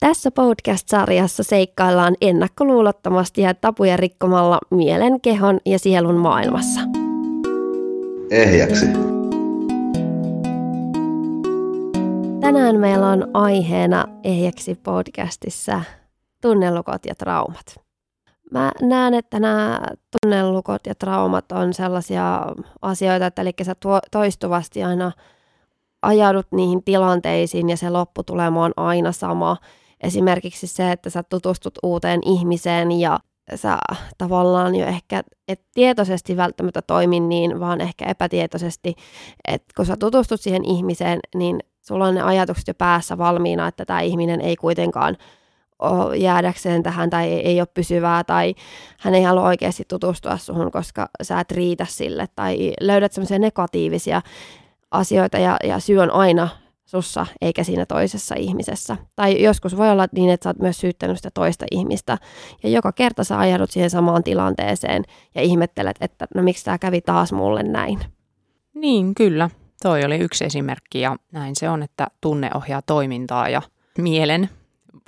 Tässä 0.00 0.30
podcast-sarjassa 0.30 1.42
seikkaillaan 1.42 2.14
ennakkoluulottomasti 2.20 3.40
ja 3.40 3.54
tapuja 3.54 3.96
rikkomalla 3.96 4.58
mielen, 4.70 5.20
kehon 5.20 5.58
ja 5.66 5.78
sielun 5.78 6.14
maailmassa. 6.14 6.80
Ehjäksi. 8.30 8.86
Tänään 12.40 12.76
meillä 12.76 13.08
on 13.08 13.30
aiheena 13.34 14.04
Ehjäksi 14.24 14.74
podcastissa 14.74 15.80
tunnelukot 16.42 17.06
ja 17.06 17.14
traumat. 17.14 17.80
Mä 18.52 18.72
näen, 18.82 19.14
että 19.14 19.40
nämä 19.40 19.80
tunnelukot 20.20 20.86
ja 20.86 20.94
traumat 20.94 21.52
on 21.52 21.74
sellaisia 21.74 22.46
asioita, 22.82 23.26
että 23.26 23.42
eli 23.42 23.52
sä 23.62 23.74
toistuvasti 24.10 24.84
aina 24.84 25.12
ajaudut 26.02 26.46
niihin 26.52 26.84
tilanteisiin 26.84 27.70
ja 27.70 27.76
se 27.76 27.90
lopputulema 27.90 28.64
on 28.64 28.72
aina 28.76 29.12
sama– 29.12 29.56
Esimerkiksi 30.00 30.66
se, 30.66 30.92
että 30.92 31.10
sä 31.10 31.22
tutustut 31.22 31.78
uuteen 31.82 32.20
ihmiseen 32.24 32.92
ja 32.92 33.18
sä 33.54 33.78
tavallaan 34.18 34.74
jo 34.74 34.86
ehkä 34.86 35.22
et 35.48 35.60
tietoisesti 35.74 36.36
välttämättä 36.36 36.82
toimi 36.82 37.20
niin, 37.20 37.60
vaan 37.60 37.80
ehkä 37.80 38.04
epätietoisesti, 38.04 38.94
että 39.48 39.72
kun 39.76 39.86
sä 39.86 39.96
tutustut 39.96 40.40
siihen 40.40 40.64
ihmiseen, 40.64 41.20
niin 41.34 41.58
sulla 41.80 42.06
on 42.06 42.14
ne 42.14 42.22
ajatukset 42.22 42.68
jo 42.68 42.74
päässä 42.74 43.18
valmiina, 43.18 43.68
että 43.68 43.84
tämä 43.84 44.00
ihminen 44.00 44.40
ei 44.40 44.56
kuitenkaan 44.56 45.16
ole 45.78 46.16
jäädäkseen 46.16 46.82
tähän 46.82 47.10
tai 47.10 47.32
ei, 47.32 47.60
ole 47.60 47.68
pysyvää 47.74 48.24
tai 48.24 48.54
hän 48.98 49.14
ei 49.14 49.22
halua 49.22 49.46
oikeasti 49.46 49.84
tutustua 49.88 50.36
suhun, 50.36 50.70
koska 50.70 51.08
sä 51.22 51.40
et 51.40 51.50
riitä 51.50 51.86
sille. 51.88 52.28
Tai 52.36 52.72
löydät 52.80 53.12
semmoisia 53.12 53.38
negatiivisia 53.38 54.22
asioita 54.90 55.38
ja, 55.38 55.56
ja 55.64 55.78
syy 55.78 55.98
on 55.98 56.10
aina 56.10 56.48
sussa 56.90 57.26
eikä 57.40 57.64
siinä 57.64 57.86
toisessa 57.86 58.34
ihmisessä. 58.38 58.96
Tai 59.16 59.42
joskus 59.42 59.76
voi 59.76 59.90
olla 59.90 60.06
niin, 60.12 60.30
että 60.30 60.44
sä 60.44 60.50
oot 60.50 60.58
myös 60.58 60.80
syyttänyt 60.80 61.16
sitä 61.16 61.30
toista 61.34 61.66
ihmistä 61.70 62.18
ja 62.62 62.68
joka 62.68 62.92
kerta 62.92 63.24
sä 63.24 63.38
ajaudut 63.38 63.70
siihen 63.70 63.90
samaan 63.90 64.24
tilanteeseen 64.24 65.04
ja 65.34 65.42
ihmettelet, 65.42 65.96
että 66.00 66.26
no 66.34 66.42
miksi 66.42 66.64
tämä 66.64 66.78
kävi 66.78 67.00
taas 67.00 67.32
mulle 67.32 67.62
näin. 67.62 68.00
Niin, 68.74 69.14
kyllä. 69.14 69.50
Toi 69.82 70.04
oli 70.04 70.16
yksi 70.18 70.44
esimerkki 70.44 71.00
ja 71.00 71.16
näin 71.32 71.56
se 71.56 71.68
on, 71.68 71.82
että 71.82 72.06
tunne 72.20 72.50
ohjaa 72.54 72.82
toimintaa 72.82 73.48
ja 73.48 73.62
mielen 73.98 74.48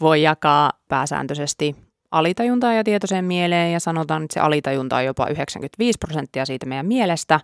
voi 0.01 0.23
jakaa 0.23 0.73
pääsääntöisesti 0.89 1.77
alitajuntaa 2.11 2.73
ja 2.73 2.85
tietoiseen 2.85 3.25
mieleen 3.25 3.73
ja 3.73 3.81
sanotaan, 3.81 4.23
että 4.25 4.35
se 4.35 4.41
alitajunta 4.41 4.97
on 4.97 5.05
jopa 5.05 5.27
95 5.27 5.98
prosenttia 5.98 6.47
siitä 6.47 6.67
meidän 6.67 6.87
mielestä 6.87 7.41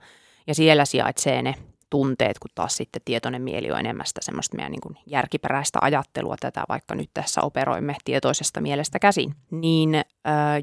ja 0.47 0.55
siellä 0.55 0.85
sijaitsee 0.85 1.43
ne 1.43 1.55
tunteet, 1.91 2.39
kun 2.39 2.51
taas 2.55 2.77
sitten 2.77 3.03
tietoinen 3.05 3.43
mieli 3.43 3.71
on 3.71 3.79
enemmän 3.79 4.07
sitä 4.07 4.21
semmoista 4.23 4.57
meidän 4.57 4.73
niin 4.73 4.81
kuin 4.81 4.97
järkiperäistä 5.07 5.79
ajattelua, 5.83 6.37
tätä 6.41 6.65
vaikka 6.69 6.95
nyt 6.95 7.11
tässä 7.15 7.41
operoimme 7.43 7.97
tietoisesta 8.05 8.61
mielestä 8.61 8.99
käsin. 8.99 9.35
Niin 9.51 9.95
äh, 9.95 10.03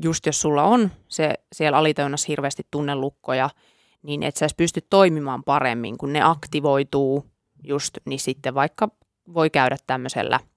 just 0.03 0.25
jos 0.25 0.41
sulla 0.41 0.63
on 0.63 0.91
se 1.07 1.33
siellä 1.53 1.77
alitajunnassa 1.77 2.25
hirveästi 2.27 2.63
tunnelukkoja, 2.71 3.49
niin 4.03 4.23
et 4.23 4.35
sä 4.35 4.47
pysty 4.57 4.81
toimimaan 4.89 5.43
paremmin, 5.43 5.97
kun 5.97 6.13
ne 6.13 6.21
aktivoituu 6.23 7.25
just, 7.63 7.97
niin 8.05 8.19
sitten 8.19 8.53
vaikka 8.53 8.89
voi 9.33 9.49
käydä 9.49 9.77
tämmöisellä– 9.87 10.39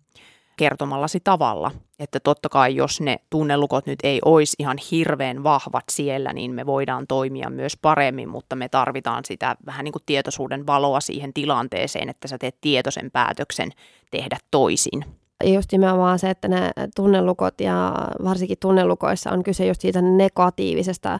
kertomallasi 0.59 1.20
tavalla. 1.25 1.70
Että 1.98 2.20
totta 2.20 2.48
kai 2.48 2.77
jos 2.77 3.01
ne 3.01 3.17
tunnelukot 3.31 3.87
nyt 3.87 3.98
ei 4.03 4.20
olisi 4.25 4.56
ihan 4.59 4.77
hirveän 4.91 5.42
vahvat 5.42 5.84
siellä, 5.91 6.33
niin 6.33 6.50
me 6.55 6.67
voidaan 6.67 7.06
toimia 7.06 7.50
myös 7.50 7.77
paremmin, 7.77 8.28
mutta 8.28 8.56
me 8.56 8.69
tarvitaan 8.69 9.25
sitä 9.25 9.56
vähän 9.67 9.84
niin 9.84 9.92
kuin 9.92 10.03
tietoisuuden 10.06 10.67
valoa 10.67 11.00
siihen 11.00 11.33
tilanteeseen, 11.33 12.09
että 12.09 12.28
sä 12.28 12.39
teet 12.39 12.56
tietoisen 12.61 13.11
päätöksen 13.11 13.70
tehdä 14.11 14.37
toisin. 14.50 15.05
Just 15.45 15.73
nimenomaan 15.73 16.19
se, 16.19 16.31
että 16.31 16.48
ne 16.48 16.72
tunnelukot 16.97 17.61
ja 17.61 17.95
varsinkin 18.25 18.59
tunnelukoissa 18.61 19.31
on 19.31 19.43
kyse 19.43 19.67
just 19.67 19.81
siitä 19.81 20.03
negatiivisesta 20.03 21.19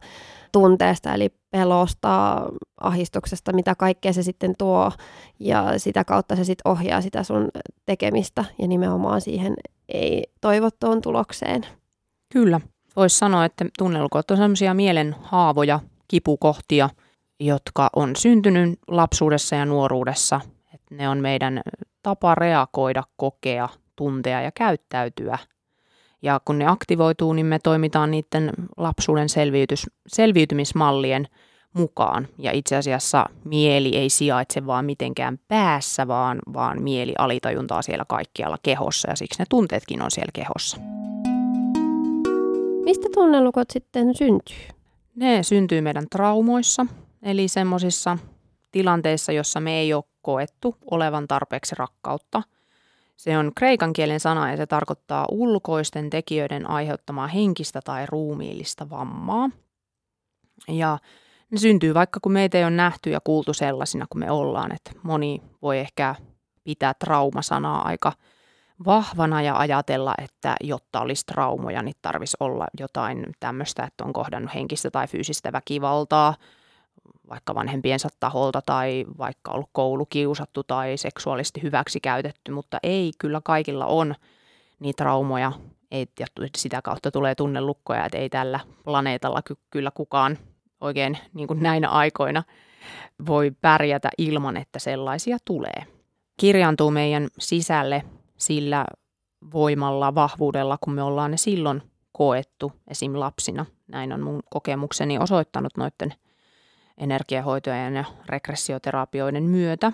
tunteesta, 0.53 1.15
eli 1.15 1.31
pelosta, 1.51 2.43
ahistuksesta, 2.81 3.53
mitä 3.53 3.75
kaikkea 3.75 4.13
se 4.13 4.23
sitten 4.23 4.55
tuo, 4.59 4.93
ja 5.41 5.79
sitä 5.79 6.05
kautta 6.05 6.37
se 6.37 6.45
sitten 6.45 6.73
ohjaa 6.73 7.01
sitä 7.01 7.23
sun 7.23 7.49
tekemistä 7.87 8.45
ja 8.59 8.69
nimenomaan 8.69 9.21
siihen 9.21 9.55
ei 9.89 10.25
toivottuun 10.41 11.03
tulokseen. 11.03 11.67
Kyllä. 12.33 12.61
Voisi 12.97 13.19
sanoa, 13.19 13.45
että 13.45 13.65
tunnelukot 13.79 14.31
on 14.31 14.37
sellaisia 14.37 14.75
mielen 14.75 15.17
haavoja, 15.23 15.81
kipukohtia, 16.09 16.91
jotka 17.41 17.91
on 17.97 18.17
syntynyt 18.17 18.79
lapsuudessa 18.89 19.57
ja 19.57 19.67
nuoruudessa. 19.67 20.41
Ne 20.91 21.09
on 21.09 21.19
meidän 21.19 21.61
tapa 22.03 22.35
reagoida, 22.35 23.03
kokea, 23.17 23.69
tuntea 23.97 24.43
ja 24.43 24.51
käyttäytyä– 24.55 25.39
ja 26.23 26.41
kun 26.45 26.59
ne 26.59 26.67
aktivoituu, 26.67 27.33
niin 27.33 27.47
me 27.47 27.59
toimitaan 27.59 28.11
niiden 28.11 28.53
lapsuuden 28.77 29.29
selviytys, 29.29 29.87
selviytymismallien 30.07 31.29
mukaan. 31.73 32.29
Ja 32.39 32.53
itse 32.53 32.77
asiassa 32.77 33.27
mieli 33.45 33.97
ei 33.97 34.11
sijaitse 34.11 34.67
vaan 34.67 34.85
mitenkään 34.85 35.39
päässä, 35.49 36.09
vaan, 36.09 36.39
vaan 36.53 36.83
mieli 36.83 37.15
alitajuntaa 37.19 37.83
siellä 37.83 38.05
kaikkialla 38.09 38.59
kehossa 38.63 39.11
ja 39.11 39.17
siksi 39.17 39.39
ne 39.39 39.45
tunteetkin 39.51 40.03
on 40.03 40.11
siellä 40.11 40.33
kehossa. 40.33 40.77
Mistä 42.85 43.09
tunnelukot 43.15 43.71
sitten 43.71 44.15
syntyy? 44.15 44.67
Ne 45.15 45.43
syntyy 45.43 45.81
meidän 45.81 46.07
traumoissa, 46.11 46.87
eli 47.23 47.49
semmoisissa 47.49 48.19
tilanteissa, 48.71 49.33
jossa 49.33 49.61
me 49.61 49.79
ei 49.79 49.95
ole 49.95 50.05
koettu 50.23 50.77
olevan 50.91 51.29
tarpeeksi 51.29 51.75
rakkautta– 51.79 52.43
se 53.19 53.39
on 53.39 53.53
kreikan 53.57 53.93
kielen 53.93 54.21
sana 54.21 54.51
ja 54.51 54.57
se 54.57 54.67
tarkoittaa 54.67 55.27
ulkoisten 55.31 56.11
tekijöiden 56.11 56.71
aiheuttamaa 56.71 57.27
henkistä 57.27 57.81
tai 57.85 58.07
ruumiillista 58.07 58.91
vammaa. 58.91 59.51
Ja 60.69 60.99
ne 61.51 61.59
syntyy 61.59 61.95
vaikka 61.95 62.21
kun 62.21 62.33
meitä 62.33 62.59
ei 62.59 62.65
ole 62.65 62.71
nähty 62.71 63.11
ja 63.11 63.21
kuultu 63.25 63.55
sellaisina 63.55 64.07
kuin 64.11 64.21
me 64.21 64.31
ollaan. 64.31 64.75
Että 64.75 64.91
moni 65.03 65.43
voi 65.63 65.79
ehkä 65.79 66.15
pitää 66.65 66.95
traumasanaa 66.95 67.89
aika 67.89 68.13
vahvana 68.87 69.43
ja 69.43 69.59
ajatella, 69.59 70.15
että 70.25 70.57
jotta 70.61 71.01
olisi 71.01 71.27
traumoja, 71.27 71.83
niin 71.83 71.97
tarvitsisi 72.03 72.37
olla 72.41 72.67
jotain 72.81 73.27
tämmöistä, 73.41 73.85
että 73.85 74.05
on 74.05 74.13
kohdannut 74.13 74.55
henkistä 74.55 74.91
tai 74.91 75.07
fyysistä 75.07 75.53
väkivaltaa– 75.53 76.35
vaikka 77.31 77.55
vanhempiensa 77.55 78.09
taholta 78.21 78.63
tai 78.67 79.05
vaikka 79.19 79.51
ollut 79.51 79.69
koulukiusattu 79.73 80.65
tai 80.65 80.97
seksuaalisesti 80.97 81.63
hyväksi 81.63 82.01
käytetty, 82.01 82.53
mutta 82.53 82.79
ei, 82.83 83.13
kyllä 83.19 83.41
kaikilla 83.45 83.87
on 83.87 84.15
niitä 84.81 85.05
traumoja, 85.05 85.53
ei, 85.91 86.07
ja 86.21 86.27
sitä 86.57 86.83
kautta 86.83 87.11
tulee 87.11 87.35
tunnelukkoja, 87.35 88.05
että 88.05 88.19
ei 88.19 88.29
tällä 88.29 88.61
planeetalla 88.85 89.43
ky- 89.43 89.57
kyllä 89.71 89.91
kukaan 89.91 90.39
oikein 90.81 91.19
niin 91.35 91.49
kuin 91.49 91.63
näinä 91.63 91.89
aikoina 91.89 92.43
voi 93.27 93.53
pärjätä 93.61 94.11
ilman, 94.19 94.57
että 94.57 94.79
sellaisia 94.79 95.39
tulee. 95.45 95.87
Kirjaantuu 96.37 96.91
meidän 96.91 97.29
sisälle 97.39 98.03
sillä 98.37 98.87
voimalla, 99.53 100.15
vahvuudella, 100.15 100.79
kun 100.81 100.95
me 100.95 101.03
ollaan 101.03 101.31
ne 101.31 101.37
silloin 101.37 101.83
koettu 102.13 102.73
esim. 102.89 103.13
lapsina. 103.15 103.67
Näin 103.89 104.13
on 104.13 104.21
mun 104.21 104.41
kokemukseni 104.51 105.19
osoittanut 105.19 105.77
noiden– 105.77 106.15
energiahoitojen 106.99 107.97
ja 107.97 108.05
regressioterapioiden 108.27 109.43
myötä. 109.43 109.93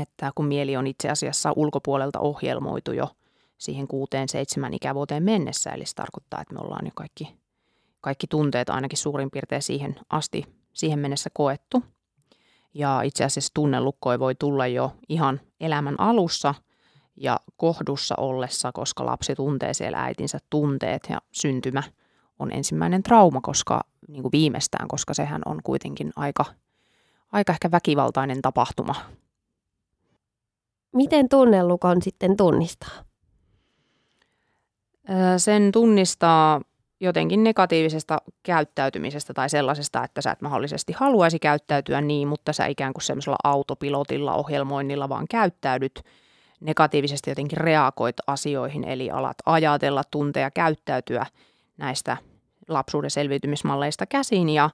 Että 0.00 0.32
kun 0.34 0.46
mieli 0.46 0.76
on 0.76 0.86
itse 0.86 1.10
asiassa 1.10 1.52
ulkopuolelta 1.56 2.20
ohjelmoitu 2.20 2.92
jo 2.92 3.08
siihen 3.58 3.88
kuuteen, 3.88 4.28
seitsemän 4.28 4.74
ikävuoteen 4.74 5.22
mennessä, 5.22 5.70
eli 5.70 5.86
se 5.86 5.94
tarkoittaa, 5.94 6.40
että 6.40 6.54
me 6.54 6.60
ollaan 6.60 6.86
jo 6.86 6.92
kaikki, 6.94 7.36
kaikki 8.00 8.26
tunteet 8.26 8.70
ainakin 8.70 8.98
suurin 8.98 9.30
piirtein 9.30 9.62
siihen 9.62 9.96
asti, 10.10 10.44
siihen 10.72 10.98
mennessä 10.98 11.30
koettu. 11.32 11.82
Ja 12.74 13.02
itse 13.02 13.24
asiassa 13.24 13.54
tunnelukko 13.54 14.18
voi 14.18 14.34
tulla 14.34 14.66
jo 14.66 14.92
ihan 15.08 15.40
elämän 15.60 16.00
alussa 16.00 16.54
ja 17.16 17.40
kohdussa 17.56 18.14
ollessa, 18.18 18.72
koska 18.72 19.06
lapsi 19.06 19.34
tuntee 19.34 19.74
siellä 19.74 20.02
äitinsä 20.02 20.38
tunteet 20.50 21.06
ja 21.10 21.20
syntymä 21.32 21.82
on 22.40 22.52
ensimmäinen 22.52 23.02
trauma, 23.02 23.40
koska 23.40 23.80
niin 24.08 24.22
kuin 24.22 24.32
viimeistään, 24.32 24.88
koska 24.88 25.14
sehän 25.14 25.42
on 25.46 25.60
kuitenkin 25.64 26.12
aika, 26.16 26.44
aika 27.32 27.52
ehkä 27.52 27.70
väkivaltainen 27.70 28.42
tapahtuma. 28.42 28.94
Miten 30.92 31.28
tunnelukon 31.28 32.02
sitten 32.02 32.36
tunnistaa? 32.36 33.04
Sen 35.36 35.72
tunnistaa 35.72 36.60
jotenkin 37.00 37.44
negatiivisesta 37.44 38.18
käyttäytymisestä 38.42 39.34
tai 39.34 39.50
sellaisesta, 39.50 40.04
että 40.04 40.20
sä 40.20 40.30
et 40.30 40.40
mahdollisesti 40.40 40.92
haluaisi 40.92 41.38
käyttäytyä 41.38 42.00
niin, 42.00 42.28
mutta 42.28 42.52
sä 42.52 42.66
ikään 42.66 42.92
kuin 42.92 43.02
semmoisella 43.02 43.36
autopilotilla, 43.44 44.34
ohjelmoinnilla 44.34 45.08
vaan 45.08 45.26
käyttäydyt 45.30 46.02
negatiivisesti 46.60 47.30
jotenkin 47.30 47.58
reagoit 47.58 48.16
asioihin, 48.26 48.84
eli 48.84 49.10
alat 49.10 49.36
ajatella, 49.46 50.02
tuntea, 50.10 50.50
käyttäytyä 50.50 51.26
näistä 51.76 52.16
lapsuuden 52.70 53.10
selviytymismalleista 53.10 54.06
käsin 54.06 54.48
ja, 54.48 54.70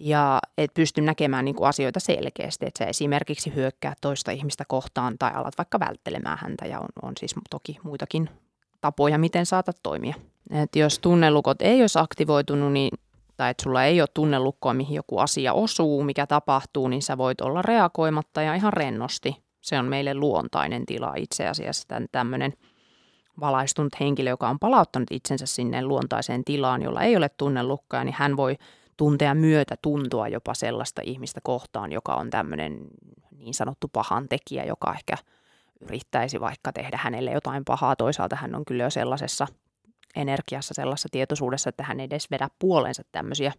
ja 0.00 0.40
et 0.58 0.74
pysty 0.74 1.00
näkemään 1.00 1.44
niin 1.44 1.54
kuin 1.54 1.68
asioita 1.68 2.00
selkeästi, 2.00 2.66
että 2.66 2.78
sä 2.78 2.84
esimerkiksi 2.84 3.54
hyökkää 3.54 3.94
toista 4.00 4.30
ihmistä 4.30 4.64
kohtaan 4.68 5.18
tai 5.18 5.30
alat 5.34 5.58
vaikka 5.58 5.80
välttelemään 5.80 6.38
häntä 6.42 6.66
ja 6.66 6.80
on, 6.80 6.88
on 7.02 7.12
siis 7.20 7.34
toki 7.50 7.78
muitakin 7.82 8.30
tapoja, 8.80 9.18
miten 9.18 9.46
saatat 9.46 9.76
toimia. 9.82 10.14
Et 10.50 10.76
jos 10.76 10.98
tunnelukot 10.98 11.62
ei 11.62 11.80
olisi 11.80 11.98
aktivoitunut, 11.98 12.72
niin 12.72 12.90
tai 13.40 13.50
että 13.50 13.62
sulla 13.62 13.84
ei 13.84 14.00
ole 14.00 14.08
tunnelukkoa, 14.14 14.74
mihin 14.74 14.94
joku 14.94 15.18
asia 15.18 15.52
osuu, 15.52 16.04
mikä 16.04 16.26
tapahtuu, 16.26 16.88
niin 16.88 17.02
sä 17.02 17.18
voit 17.18 17.40
olla 17.40 17.62
reagoimatta 17.62 18.42
ja 18.42 18.54
ihan 18.54 18.72
rennosti. 18.72 19.36
Se 19.60 19.78
on 19.78 19.84
meille 19.84 20.14
luontainen 20.14 20.86
tila 20.86 21.14
itse 21.16 21.48
asiassa, 21.48 22.00
tämmöinen 22.12 22.52
valaistunut 23.40 23.92
henkilö, 24.00 24.30
joka 24.30 24.48
on 24.48 24.58
palauttanut 24.58 25.10
itsensä 25.10 25.46
sinne 25.46 25.82
luontaiseen 25.82 26.44
tilaan, 26.44 26.82
jolla 26.82 27.02
ei 27.02 27.16
ole 27.16 27.28
tunnelukkoja, 27.28 28.04
niin 28.04 28.14
hän 28.18 28.36
voi 28.36 28.56
tuntea 28.96 29.34
myötä 29.34 29.74
tuntua 29.82 30.28
jopa 30.28 30.54
sellaista 30.54 31.02
ihmistä 31.04 31.40
kohtaan, 31.44 31.92
joka 31.92 32.14
on 32.14 32.30
tämmöinen 32.30 32.86
niin 33.38 33.54
sanottu 33.54 33.88
pahan 33.88 34.28
tekijä, 34.28 34.64
joka 34.64 34.94
ehkä 34.94 35.16
yrittäisi 35.80 36.40
vaikka 36.40 36.72
tehdä 36.72 36.98
hänelle 37.02 37.30
jotain 37.30 37.64
pahaa. 37.64 37.96
Toisaalta 37.96 38.36
hän 38.36 38.54
on 38.54 38.64
kyllä 38.64 38.82
jo 38.82 38.90
sellaisessa 38.90 39.46
energiassa, 40.16 40.74
sellaisessa 40.74 41.08
tietoisuudessa, 41.12 41.68
että 41.68 41.82
hän 41.82 42.00
ei 42.00 42.04
edes 42.04 42.30
vedä 42.30 42.48
puolensa 42.58 43.02
tämmöisiä 43.12 43.52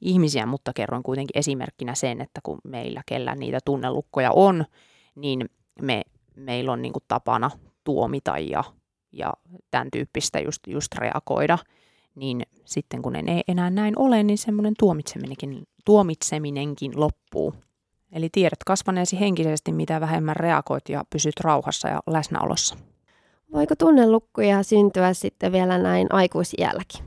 ihmisiä, 0.00 0.46
mutta 0.46 0.72
kerron 0.72 1.02
kuitenkin 1.02 1.38
esimerkkinä 1.38 1.94
sen, 1.94 2.20
että 2.20 2.40
kun 2.42 2.58
meillä 2.64 3.02
kellä 3.06 3.34
niitä 3.34 3.58
tunnelukkoja 3.64 4.30
on, 4.32 4.64
niin 5.14 5.50
me, 5.82 6.02
meillä 6.36 6.72
on 6.72 6.82
niin 6.82 6.92
tapana 7.08 7.50
tuomita 7.84 8.38
ja, 8.38 8.64
ja 9.14 9.32
tämän 9.70 9.88
tyyppistä 9.92 10.40
just, 10.40 10.66
just 10.66 10.94
reagoida– 10.94 11.58
niin 12.14 12.42
sitten 12.64 13.02
kun 13.02 13.16
ei 13.16 13.42
enää 13.48 13.70
näin 13.70 13.98
ole, 13.98 14.22
niin 14.22 14.38
semmoinen 14.38 14.74
tuomitseminenkin, 14.78 15.62
tuomitseminenkin 15.84 16.92
loppuu. 17.00 17.54
Eli 18.12 18.28
tiedät 18.32 18.64
kasvaneesi 18.66 19.20
henkisesti, 19.20 19.72
mitä 19.72 20.00
vähemmän 20.00 20.36
reagoit 20.36 20.88
ja 20.88 21.04
pysyt 21.10 21.40
rauhassa 21.40 21.88
ja 21.88 22.00
läsnäolossa. 22.06 22.76
Voiko 23.52 23.74
tunnelukkuja 23.76 24.62
syntyä 24.62 25.14
sitten 25.14 25.52
vielä 25.52 25.78
näin 25.78 26.06
aikuisiälläkin? 26.10 27.04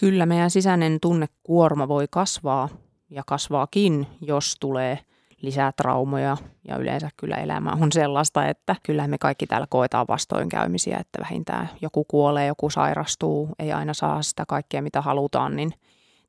Kyllä 0.00 0.26
meidän 0.26 0.50
sisäinen 0.50 1.00
tunnekuorma 1.00 1.88
voi 1.88 2.06
kasvaa 2.10 2.68
ja 3.10 3.22
kasvaakin, 3.26 4.06
jos 4.20 4.56
tulee 4.60 4.98
lisää 5.42 5.72
traumoja 5.72 6.36
ja 6.68 6.76
yleensä 6.76 7.10
kyllä 7.16 7.36
elämä 7.36 7.76
on 7.80 7.92
sellaista, 7.92 8.48
että 8.48 8.76
kyllä 8.82 9.08
me 9.08 9.18
kaikki 9.18 9.46
täällä 9.46 9.66
koetaan 9.70 10.06
vastoinkäymisiä, 10.08 10.98
että 10.98 11.18
vähintään 11.20 11.70
joku 11.80 12.04
kuolee, 12.04 12.46
joku 12.46 12.70
sairastuu, 12.70 13.48
ei 13.58 13.72
aina 13.72 13.94
saa 13.94 14.22
sitä 14.22 14.44
kaikkea 14.48 14.82
mitä 14.82 15.02
halutaan, 15.02 15.56
niin 15.56 15.70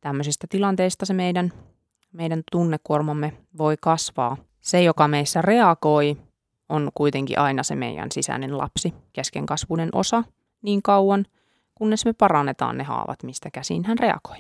tämmöisistä 0.02 0.48
tilanteista 0.50 1.06
se 1.06 1.14
meidän, 1.14 1.52
meidän 2.14 2.44
tunnekuormamme 2.52 3.34
voi 3.58 3.76
kasvaa. 3.82 4.38
Se, 4.62 4.84
joka 4.84 5.08
meissä 5.08 5.42
reagoi, 5.42 6.18
on 6.70 6.92
kuitenkin 6.94 7.40
aina 7.40 7.64
se 7.64 7.76
meidän 7.76 8.12
sisäinen 8.12 8.58
lapsi, 8.58 8.94
keskenkasvuinen 9.14 9.90
osa, 9.94 10.24
niin 10.62 10.82
kauan, 10.82 11.26
kunnes 11.76 12.06
me 12.06 12.14
parannetaan 12.14 12.78
ne 12.78 12.84
haavat, 12.84 13.24
mistä 13.24 13.52
käsin 13.52 13.86
hän 13.86 14.00
reagoi. 14.00 14.38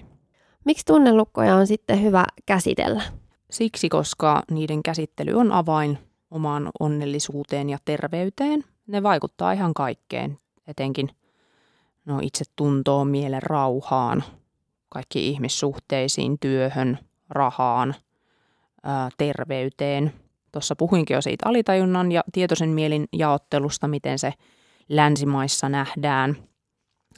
Miksi 0.66 0.86
tunnelukkoja 0.86 1.56
on 1.56 1.68
sitten 1.68 2.04
hyvä 2.04 2.26
käsitellä? 2.46 3.02
Siksi, 3.52 3.90
koska 3.90 4.44
niiden 4.52 4.84
käsittely 4.84 5.34
on 5.34 5.52
avain 5.52 5.98
omaan 6.32 6.70
onnellisuuteen 6.80 7.70
ja 7.70 7.78
terveyteen. 7.86 8.64
Ne 8.88 9.04
vaikuttaa 9.04 9.52
ihan 9.52 9.74
kaikkeen, 9.74 10.40
etenkin 10.68 11.10
no, 12.06 12.20
itse 12.22 12.46
tuntoon, 12.56 13.08
mielen 13.08 13.44
rauhaan, 13.44 14.24
kaikki 14.90 15.28
ihmissuhteisiin, 15.28 16.40
työhön, 16.40 17.00
rahaan, 17.30 17.96
ää, 18.84 19.10
terveyteen. 19.18 20.14
Tuossa 20.52 20.76
puhuinkin 20.76 21.16
jo 21.16 21.22
siitä 21.22 21.50
alitajunnan 21.50 22.12
ja 22.12 22.24
tietoisen 22.32 22.70
mielin 22.70 23.08
jaottelusta, 23.14 23.88
miten 23.88 24.20
se 24.20 24.34
länsimaissa 24.90 25.70
nähdään. 25.70 26.36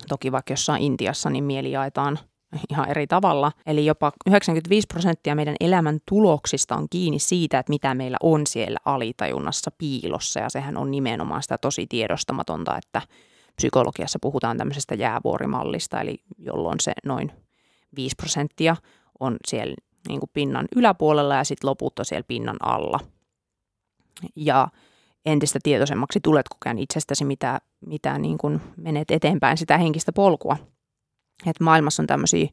Toki 0.09 0.31
vaikka 0.31 0.53
jossain 0.53 0.83
Intiassa, 0.83 1.29
niin 1.29 1.43
mieli 1.43 1.71
jaetaan– 1.71 2.19
ihan 2.69 2.89
eri 2.89 3.07
tavalla. 3.07 3.51
Eli 3.65 3.85
jopa 3.85 4.11
95 4.27 4.87
prosenttia 4.87 5.35
meidän 5.35 5.55
elämän 5.59 5.99
tuloksista 6.05 6.75
on 6.75 6.87
kiinni 6.89 7.19
siitä, 7.19 7.59
että 7.59 7.69
mitä 7.69 7.93
meillä 7.93 8.17
on 8.23 8.47
siellä 8.47 8.79
alitajunnassa 8.85 9.71
piilossa. 9.77 10.39
Ja 10.39 10.49
sehän 10.49 10.77
on 10.77 10.91
nimenomaan 10.91 11.43
sitä 11.43 11.57
tosi 11.57 11.87
tiedostamatonta, 11.87 12.77
että 12.77 13.01
psykologiassa 13.55 14.19
puhutaan 14.21 14.57
tämmöisestä 14.57 14.95
jäävuorimallista, 14.95 16.01
eli 16.01 16.23
jolloin 16.37 16.79
se 16.79 16.93
noin 17.05 17.31
5 17.95 18.15
prosenttia 18.15 18.75
on 19.19 19.37
siellä 19.47 19.75
niin 20.07 20.19
kuin 20.19 20.29
pinnan 20.33 20.67
yläpuolella 20.75 21.35
ja 21.35 21.43
sitten 21.43 21.69
loput 21.69 21.99
on 21.99 22.05
siellä 22.05 22.25
pinnan 22.27 22.57
alla. 22.63 22.99
Ja 24.35 24.67
entistä 25.25 25.59
tietoisemmaksi 25.63 26.19
tulet 26.23 26.49
kokeen 26.49 26.79
itsestäsi, 26.79 27.25
mitä, 27.25 27.61
mitä 27.85 28.17
niin 28.17 28.37
kuin 28.37 28.61
menet 28.77 29.11
eteenpäin 29.11 29.57
sitä 29.57 29.77
henkistä 29.77 30.11
polkua– 30.11 30.57
että 31.47 31.63
maailmassa 31.63 32.03
on 32.03 32.07
tämmöisiä 32.07 32.47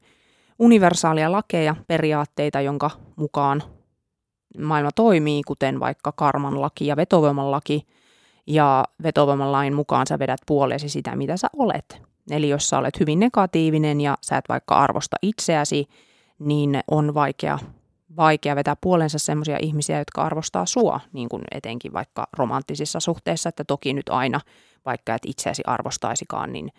universaalia 0.59 1.33
lakeja, 1.33 1.77
periaatteita, 1.87 2.61
jonka 2.61 2.91
mukaan 3.17 3.63
maailma 4.59 4.91
toimii, 4.95 5.43
kuten 5.43 5.81
vaikka 5.81 6.13
karman 6.13 6.61
laki 6.61 6.87
ja 6.87 6.97
vetovoiman 6.97 7.51
laki. 7.51 7.87
Ja 8.47 8.85
vetovoiman 9.03 9.53
lain 9.53 9.75
mukaan 9.75 10.07
sä 10.07 10.19
vedät 10.19 10.41
puolesi 10.47 10.89
sitä, 10.89 11.17
mitä 11.17 11.37
sä 11.37 11.49
olet. 11.57 12.03
Eli 12.31 12.49
jos 12.49 12.69
sä 12.69 12.79
olet 12.79 13.01
hyvin 13.01 13.19
negatiivinen 13.19 14.01
ja 14.01 14.19
sä 14.21 14.37
et 14.37 14.45
vaikka 14.49 14.75
arvosta 14.75 15.17
itseäsi, 15.23 15.89
niin 16.39 16.81
on 16.91 17.15
vaikea, 17.15 17.59
vaikea 18.17 18.57
vetää 18.57 18.77
puolensa 18.81 19.19
sellaisia 19.19 19.59
ihmisiä, 19.63 19.99
jotka 19.99 20.23
arvostaa 20.23 20.67
sua, 20.67 21.01
niin 21.13 21.29
kuin 21.29 21.43
etenkin 21.51 21.93
vaikka 21.93 22.27
romanttisissa 22.39 23.01
suhteissa, 23.01 23.49
että 23.49 23.65
toki 23.65 23.93
nyt 23.93 24.09
aina, 24.09 24.41
vaikka 24.87 25.15
et 25.15 25.23
itseäsi 25.27 25.63
arvostaisikaan, 25.67 26.53
niin 26.53 26.73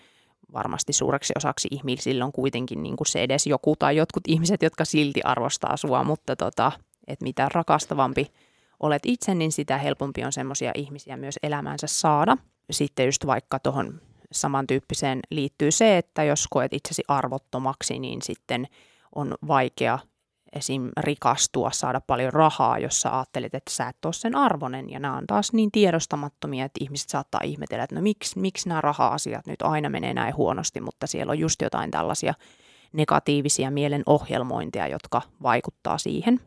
varmasti 0.53 0.93
suureksi 0.93 1.33
osaksi 1.37 1.67
ihmisillä 1.71 2.25
on 2.25 2.31
kuitenkin 2.31 2.83
niin 2.83 2.97
kuin 2.97 3.07
se 3.07 3.23
edes 3.23 3.47
joku 3.47 3.75
tai 3.79 3.95
jotkut 3.95 4.23
ihmiset, 4.27 4.63
jotka 4.63 4.85
silti 4.85 5.21
arvostaa 5.23 5.77
sua, 5.77 6.03
mutta 6.03 6.35
tota, 6.35 6.71
että 7.07 7.23
mitä 7.23 7.49
rakastavampi 7.53 8.31
olet 8.79 9.01
itse, 9.05 9.35
niin 9.35 9.51
sitä 9.51 9.77
helpompi 9.77 10.25
on 10.25 10.31
semmoisia 10.31 10.71
ihmisiä 10.75 11.17
myös 11.17 11.39
elämäänsä 11.43 11.87
saada. 11.87 12.37
Sitten 12.71 13.05
just 13.05 13.25
vaikka 13.25 13.59
tuohon 13.59 14.01
samantyyppiseen 14.31 15.19
liittyy 15.29 15.71
se, 15.71 15.97
että 15.97 16.23
jos 16.23 16.47
koet 16.49 16.73
itsesi 16.73 17.03
arvottomaksi, 17.07 17.99
niin 17.99 18.21
sitten 18.21 18.67
on 19.15 19.35
vaikea 19.47 19.99
esim. 20.53 20.89
rikastua, 20.99 21.71
saada 21.71 22.01
paljon 22.01 22.33
rahaa, 22.33 22.79
jos 22.79 23.01
sä 23.01 23.17
ajattelet, 23.17 23.53
että 23.53 23.71
sä 23.73 23.87
et 23.87 24.05
ole 24.05 24.13
sen 24.13 24.35
arvonen. 24.35 24.89
Ja 24.89 24.99
nämä 24.99 25.17
on 25.17 25.27
taas 25.27 25.53
niin 25.53 25.71
tiedostamattomia, 25.71 26.65
että 26.65 26.83
ihmiset 26.83 27.09
saattaa 27.09 27.41
ihmetellä, 27.43 27.83
että 27.83 27.95
no 27.95 28.01
miksi, 28.01 28.39
miksi 28.39 28.69
nämä 28.69 28.81
raha-asiat 28.81 29.47
nyt 29.47 29.61
aina 29.61 29.89
menee 29.89 30.13
näin 30.13 30.35
huonosti, 30.35 30.81
mutta 30.81 31.07
siellä 31.07 31.31
on 31.31 31.39
just 31.39 31.61
jotain 31.61 31.91
tällaisia 31.91 32.33
negatiivisia 32.93 33.71
mielen 33.71 34.03
ohjelmointia, 34.05 34.87
jotka 34.87 35.21
vaikuttaa 35.43 35.97
siihen. 35.97 36.39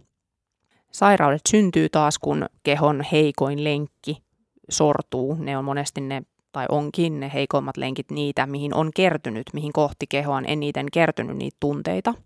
Sairaudet 0.92 1.42
syntyy 1.48 1.88
taas, 1.88 2.18
kun 2.18 2.46
kehon 2.62 3.04
heikoin 3.12 3.64
lenkki 3.64 4.22
sortuu. 4.70 5.34
Ne 5.34 5.58
on 5.58 5.64
monesti 5.64 6.00
ne, 6.00 6.22
tai 6.52 6.66
onkin 6.68 7.20
ne 7.20 7.30
heikoimmat 7.34 7.76
lenkit 7.76 8.10
niitä, 8.10 8.46
mihin 8.46 8.74
on 8.74 8.90
kertynyt, 8.94 9.46
mihin 9.52 9.72
kohti 9.72 10.06
kehoa 10.06 10.36
on 10.36 10.44
eniten 10.46 10.86
kertynyt 10.92 11.36
niitä 11.36 11.56
tunteita– 11.60 12.14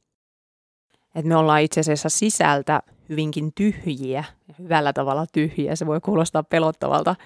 että 1.17 1.29
me 1.29 1.37
ollaan 1.37 1.63
itse 1.63 1.81
asiassa 1.81 2.09
sisältä 2.09 2.83
hyvinkin 3.09 3.53
tyhjiä, 3.55 4.25
hyvällä 4.59 4.93
tavalla 4.93 5.27
tyhjiä, 5.33 5.77
se 5.77 5.87
voi 5.87 6.01
kuulostaa 6.01 6.43
pelottavalta. 6.43 7.17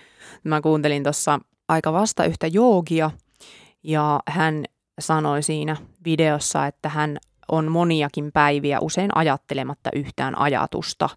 Mä 0.45 0.61
kuuntelin 0.61 1.03
tuossa 1.03 1.41
aika 1.69 1.93
vasta 1.93 2.25
yhtä 2.25 2.47
joogia 2.47 3.11
ja 3.83 4.21
hän 4.29 4.65
sanoi 5.01 5.43
siinä 5.43 5.77
videossa, 6.05 6.67
että 6.67 6.89
hän 6.89 7.19
on 7.49 7.71
moniakin 7.71 8.33
päiviä 8.33 8.81
usein 8.81 9.11
ajattelematta 9.15 9.91
yhtään 9.95 10.39
ajatusta, 10.39 11.09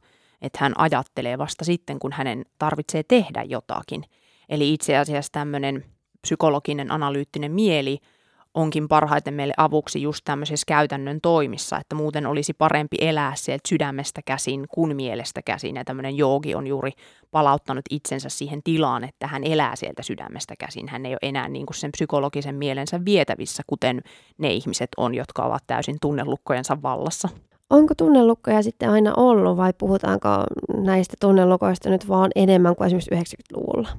että 0.41 0.59
hän 0.61 0.73
ajattelee 0.77 1.37
vasta 1.37 1.65
sitten, 1.65 1.99
kun 1.99 2.11
hänen 2.11 2.45
tarvitsee 2.59 3.03
tehdä 3.03 3.43
jotakin. 3.43 4.03
Eli 4.49 4.73
itse 4.73 4.97
asiassa 4.97 5.31
tämmöinen 5.31 5.85
psykologinen 6.21 6.91
analyyttinen 6.91 7.51
mieli– 7.51 7.99
onkin 8.53 8.87
parhaiten 8.87 9.33
meille 9.33 9.53
avuksi 9.57 10.01
just 10.01 10.21
tämmöisissä 10.25 10.65
käytännön 10.67 11.19
toimissa, 11.21 11.77
että 11.77 11.95
muuten 11.95 12.25
olisi 12.25 12.53
parempi 12.53 12.97
elää 13.01 13.35
sieltä 13.35 13.69
sydämestä 13.69 14.21
käsin 14.25 14.65
kuin 14.69 14.95
mielestä 14.95 15.41
käsin. 15.45 15.75
Ja 15.75 15.85
tämmöinen 15.85 16.17
joogi 16.17 16.55
on 16.55 16.67
juuri 16.67 16.91
palauttanut 17.31 17.85
itsensä 17.89 18.29
siihen 18.29 18.63
tilaan, 18.63 19.03
että 19.03 19.27
hän 19.27 19.43
elää 19.43 19.75
sieltä 19.75 20.03
sydämestä 20.03 20.53
käsin. 20.59 20.89
Hän 20.89 21.05
ei 21.05 21.11
ole 21.11 21.19
enää 21.21 21.49
niin 21.49 21.65
kuin 21.65 21.75
sen 21.75 21.91
psykologisen 21.91 22.55
mielensä 22.55 23.05
vietävissä, 23.05 23.63
kuten 23.67 24.01
ne 24.37 24.51
ihmiset 24.51 24.89
on, 24.97 25.15
jotka 25.15 25.43
ovat 25.43 25.63
täysin 25.67 25.97
tunnelukkojensa 26.01 26.81
vallassa. 26.81 27.29
Onko 27.69 27.93
tunnelukkoja 27.97 28.63
sitten 28.63 28.89
aina 28.89 29.13
ollut 29.17 29.57
vai 29.57 29.73
puhutaanko 29.77 30.29
näistä 30.73 31.13
tunnelukoista 31.19 31.89
nyt 31.89 32.07
vaan 32.07 32.31
enemmän 32.35 32.75
kuin 32.75 32.87
esimerkiksi 32.87 33.35
90-luvulla? 33.35 33.89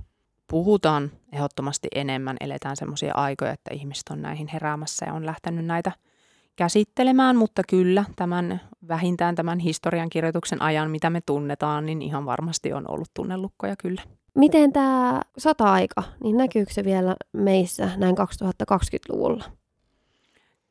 puhutaan 0.50 1.10
ehdottomasti 1.34 1.88
enemmän, 1.94 2.36
eletään 2.40 2.76
semmoisia 2.76 3.14
aikoja, 3.14 3.52
että 3.52 3.74
ihmiset 3.74 4.04
on 4.10 4.22
näihin 4.22 4.48
heräämässä 4.52 5.06
ja 5.06 5.12
on 5.12 5.26
lähtenyt 5.26 5.64
näitä 5.64 5.92
käsittelemään, 6.56 7.36
mutta 7.36 7.62
kyllä 7.68 8.04
tämän 8.16 8.60
vähintään 8.88 9.34
tämän 9.34 9.58
historiankirjoituksen 9.58 10.62
ajan, 10.62 10.90
mitä 10.90 11.10
me 11.10 11.20
tunnetaan, 11.26 11.86
niin 11.86 12.02
ihan 12.02 12.26
varmasti 12.26 12.72
on 12.72 12.90
ollut 12.90 13.10
tunnelukkoja 13.14 13.76
kyllä. 13.76 14.02
Miten 14.34 14.72
tämä 14.72 15.22
sota-aika, 15.38 16.02
niin 16.24 16.36
näkyykö 16.36 16.72
se 16.72 16.84
vielä 16.84 17.16
meissä 17.32 17.90
näin 17.96 18.16
2020-luvulla? 18.18 19.44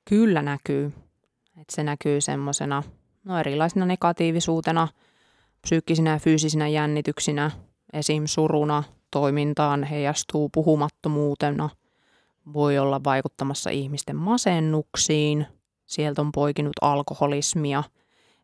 Kyllä 0.09 0.41
näkyy. 0.41 0.93
Et 1.61 1.69
se 1.69 1.83
näkyy 1.83 2.21
semmoisena 2.21 2.83
no 3.23 3.39
erilaisena 3.39 3.85
negatiivisuutena, 3.85 4.87
psyykkisinä 5.61 6.11
ja 6.11 6.19
fyysisinä 6.19 6.67
jännityksinä, 6.67 7.51
esim. 7.93 8.23
suruna, 8.25 8.83
toimintaan 9.11 9.83
heijastuu 9.83 10.49
puhumattomuutena, 10.49 11.69
voi 12.53 12.77
olla 12.77 13.03
vaikuttamassa 13.03 13.69
ihmisten 13.69 14.15
masennuksiin, 14.15 15.45
sieltä 15.85 16.21
on 16.21 16.31
poikinut 16.31 16.73
alkoholismia. 16.81 17.83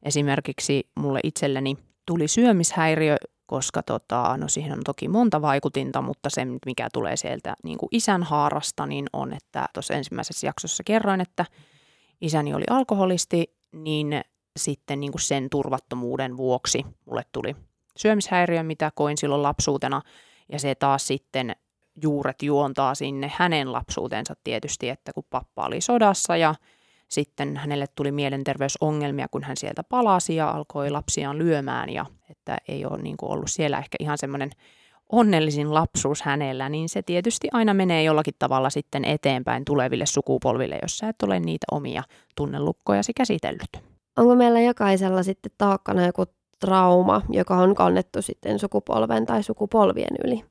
Esimerkiksi 0.03 0.89
mulle 0.99 1.19
itselleni 1.23 1.77
tuli 2.05 2.27
syömishäiriö, 2.27 3.17
koska 3.45 3.83
tota, 3.83 4.37
no 4.37 4.47
siihen 4.47 4.73
on 4.73 4.83
toki 4.85 5.07
monta 5.07 5.41
vaikutinta, 5.41 6.01
mutta 6.01 6.29
se 6.29 6.45
mikä 6.65 6.87
tulee 6.93 7.17
sieltä 7.17 7.55
niin 7.63 7.77
kuin 7.77 7.89
isän 7.91 8.23
haarasta, 8.23 8.85
niin 8.85 9.05
on, 9.13 9.33
että 9.33 9.65
tuossa 9.73 9.93
ensimmäisessä 9.93 10.47
jaksossa 10.47 10.83
kerroin, 10.83 11.21
että 11.21 11.45
isäni 12.21 12.53
oli 12.53 12.63
alkoholisti, 12.69 13.55
niin 13.71 14.21
sitten 14.57 14.99
niin 14.99 15.11
kuin 15.11 15.21
sen 15.21 15.49
turvattomuuden 15.49 16.37
vuoksi 16.37 16.85
mulle 17.05 17.23
tuli 17.31 17.55
syömishäiriö, 17.99 18.63
mitä 18.63 18.91
koin 18.95 19.17
silloin 19.17 19.43
lapsuutena, 19.43 20.01
ja 20.51 20.59
se 20.59 20.75
taas 20.75 21.07
sitten 21.07 21.55
juuret 22.03 22.43
juontaa 22.43 22.95
sinne 22.95 23.31
hänen 23.35 23.73
lapsuutensa 23.73 24.33
tietysti, 24.43 24.89
että 24.89 25.13
kun 25.13 25.23
pappa 25.29 25.65
oli 25.65 25.81
sodassa 25.81 26.37
ja 26.37 26.55
sitten 27.07 27.57
hänelle 27.57 27.85
tuli 27.95 28.11
mielenterveysongelmia, 28.11 29.27
kun 29.31 29.43
hän 29.43 29.57
sieltä 29.57 29.83
palasi 29.83 30.35
ja 30.35 30.51
alkoi 30.51 30.91
lapsiaan 30.91 31.37
lyömään 31.37 31.89
ja 31.89 32.05
että 32.29 32.57
ei 32.67 32.85
ole 32.85 33.01
niin 33.01 33.17
kuin 33.17 33.31
ollut 33.31 33.51
siellä 33.51 33.77
ehkä 33.77 33.95
ihan 33.99 34.17
semmoinen 34.17 34.49
onnellisin 35.11 35.73
lapsuus 35.73 36.21
hänellä, 36.21 36.69
niin 36.69 36.89
se 36.89 37.01
tietysti 37.01 37.47
aina 37.51 37.73
menee 37.73 38.03
jollakin 38.03 38.33
tavalla 38.39 38.69
sitten 38.69 39.05
eteenpäin 39.05 39.65
tuleville 39.65 40.05
sukupolville, 40.05 40.79
jos 40.81 40.97
sä 40.97 41.09
et 41.09 41.21
ole 41.23 41.39
niitä 41.39 41.65
omia 41.71 42.03
tunnelukkojasi 42.35 43.13
käsitellyt. 43.13 43.69
Onko 44.17 44.35
meillä 44.35 44.61
jokaisella 44.61 45.23
sitten 45.23 45.51
taakkana 45.57 46.05
joku 46.05 46.25
trauma, 46.59 47.21
joka 47.29 47.55
on 47.55 47.75
kannettu 47.75 48.21
sitten 48.21 48.59
sukupolven 48.59 49.25
tai 49.25 49.43
sukupolvien 49.43 50.15
yli? 50.25 50.43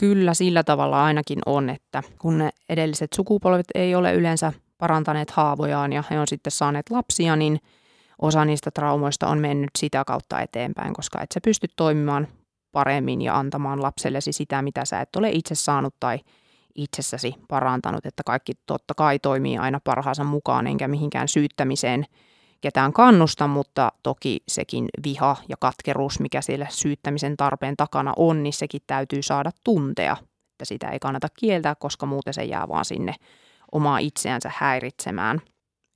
Kyllä 0.00 0.34
sillä 0.34 0.62
tavalla 0.64 1.04
ainakin 1.04 1.38
on, 1.46 1.70
että 1.70 2.02
kun 2.18 2.38
ne 2.38 2.50
edelliset 2.68 3.12
sukupolvet 3.12 3.66
ei 3.74 3.94
ole 3.94 4.14
yleensä 4.14 4.52
parantaneet 4.78 5.30
haavojaan 5.30 5.92
ja 5.92 6.04
he 6.10 6.20
on 6.20 6.26
sitten 6.28 6.50
saaneet 6.50 6.90
lapsia, 6.90 7.36
niin 7.36 7.60
osa 8.22 8.44
niistä 8.44 8.70
traumoista 8.70 9.28
on 9.28 9.38
mennyt 9.38 9.70
sitä 9.78 10.04
kautta 10.06 10.40
eteenpäin, 10.40 10.94
koska 10.94 11.22
et 11.22 11.32
sä 11.34 11.40
pysty 11.44 11.66
toimimaan 11.76 12.28
paremmin 12.72 13.22
ja 13.22 13.38
antamaan 13.38 13.82
lapsellesi 13.82 14.32
sitä, 14.32 14.62
mitä 14.62 14.84
sä 14.84 15.00
et 15.00 15.16
ole 15.16 15.30
itse 15.30 15.54
saanut 15.54 15.94
tai 16.00 16.18
itsessäsi 16.74 17.34
parantanut, 17.48 18.06
että 18.06 18.22
kaikki 18.26 18.52
totta 18.66 18.94
kai 18.94 19.18
toimii 19.18 19.58
aina 19.58 19.80
parhaansa 19.84 20.24
mukaan, 20.24 20.66
enkä 20.66 20.88
mihinkään 20.88 21.28
syyttämiseen 21.28 22.04
ketään 22.64 22.92
kannusta, 22.92 23.46
mutta 23.46 23.92
toki 24.02 24.42
sekin 24.48 24.88
viha 25.04 25.36
ja 25.48 25.56
katkeruus, 25.60 26.20
mikä 26.20 26.40
siellä 26.40 26.66
syyttämisen 26.70 27.36
tarpeen 27.36 27.76
takana 27.76 28.12
on, 28.16 28.42
niin 28.42 28.52
sekin 28.52 28.80
täytyy 28.86 29.22
saada 29.22 29.50
tuntea, 29.64 30.16
että 30.52 30.64
sitä 30.64 30.90
ei 30.90 30.98
kannata 30.98 31.28
kieltää, 31.38 31.74
koska 31.74 32.06
muuten 32.06 32.34
se 32.34 32.44
jää 32.44 32.68
vaan 32.68 32.84
sinne 32.84 33.14
omaa 33.72 33.98
itseänsä 33.98 34.50
häiritsemään. 34.54 35.40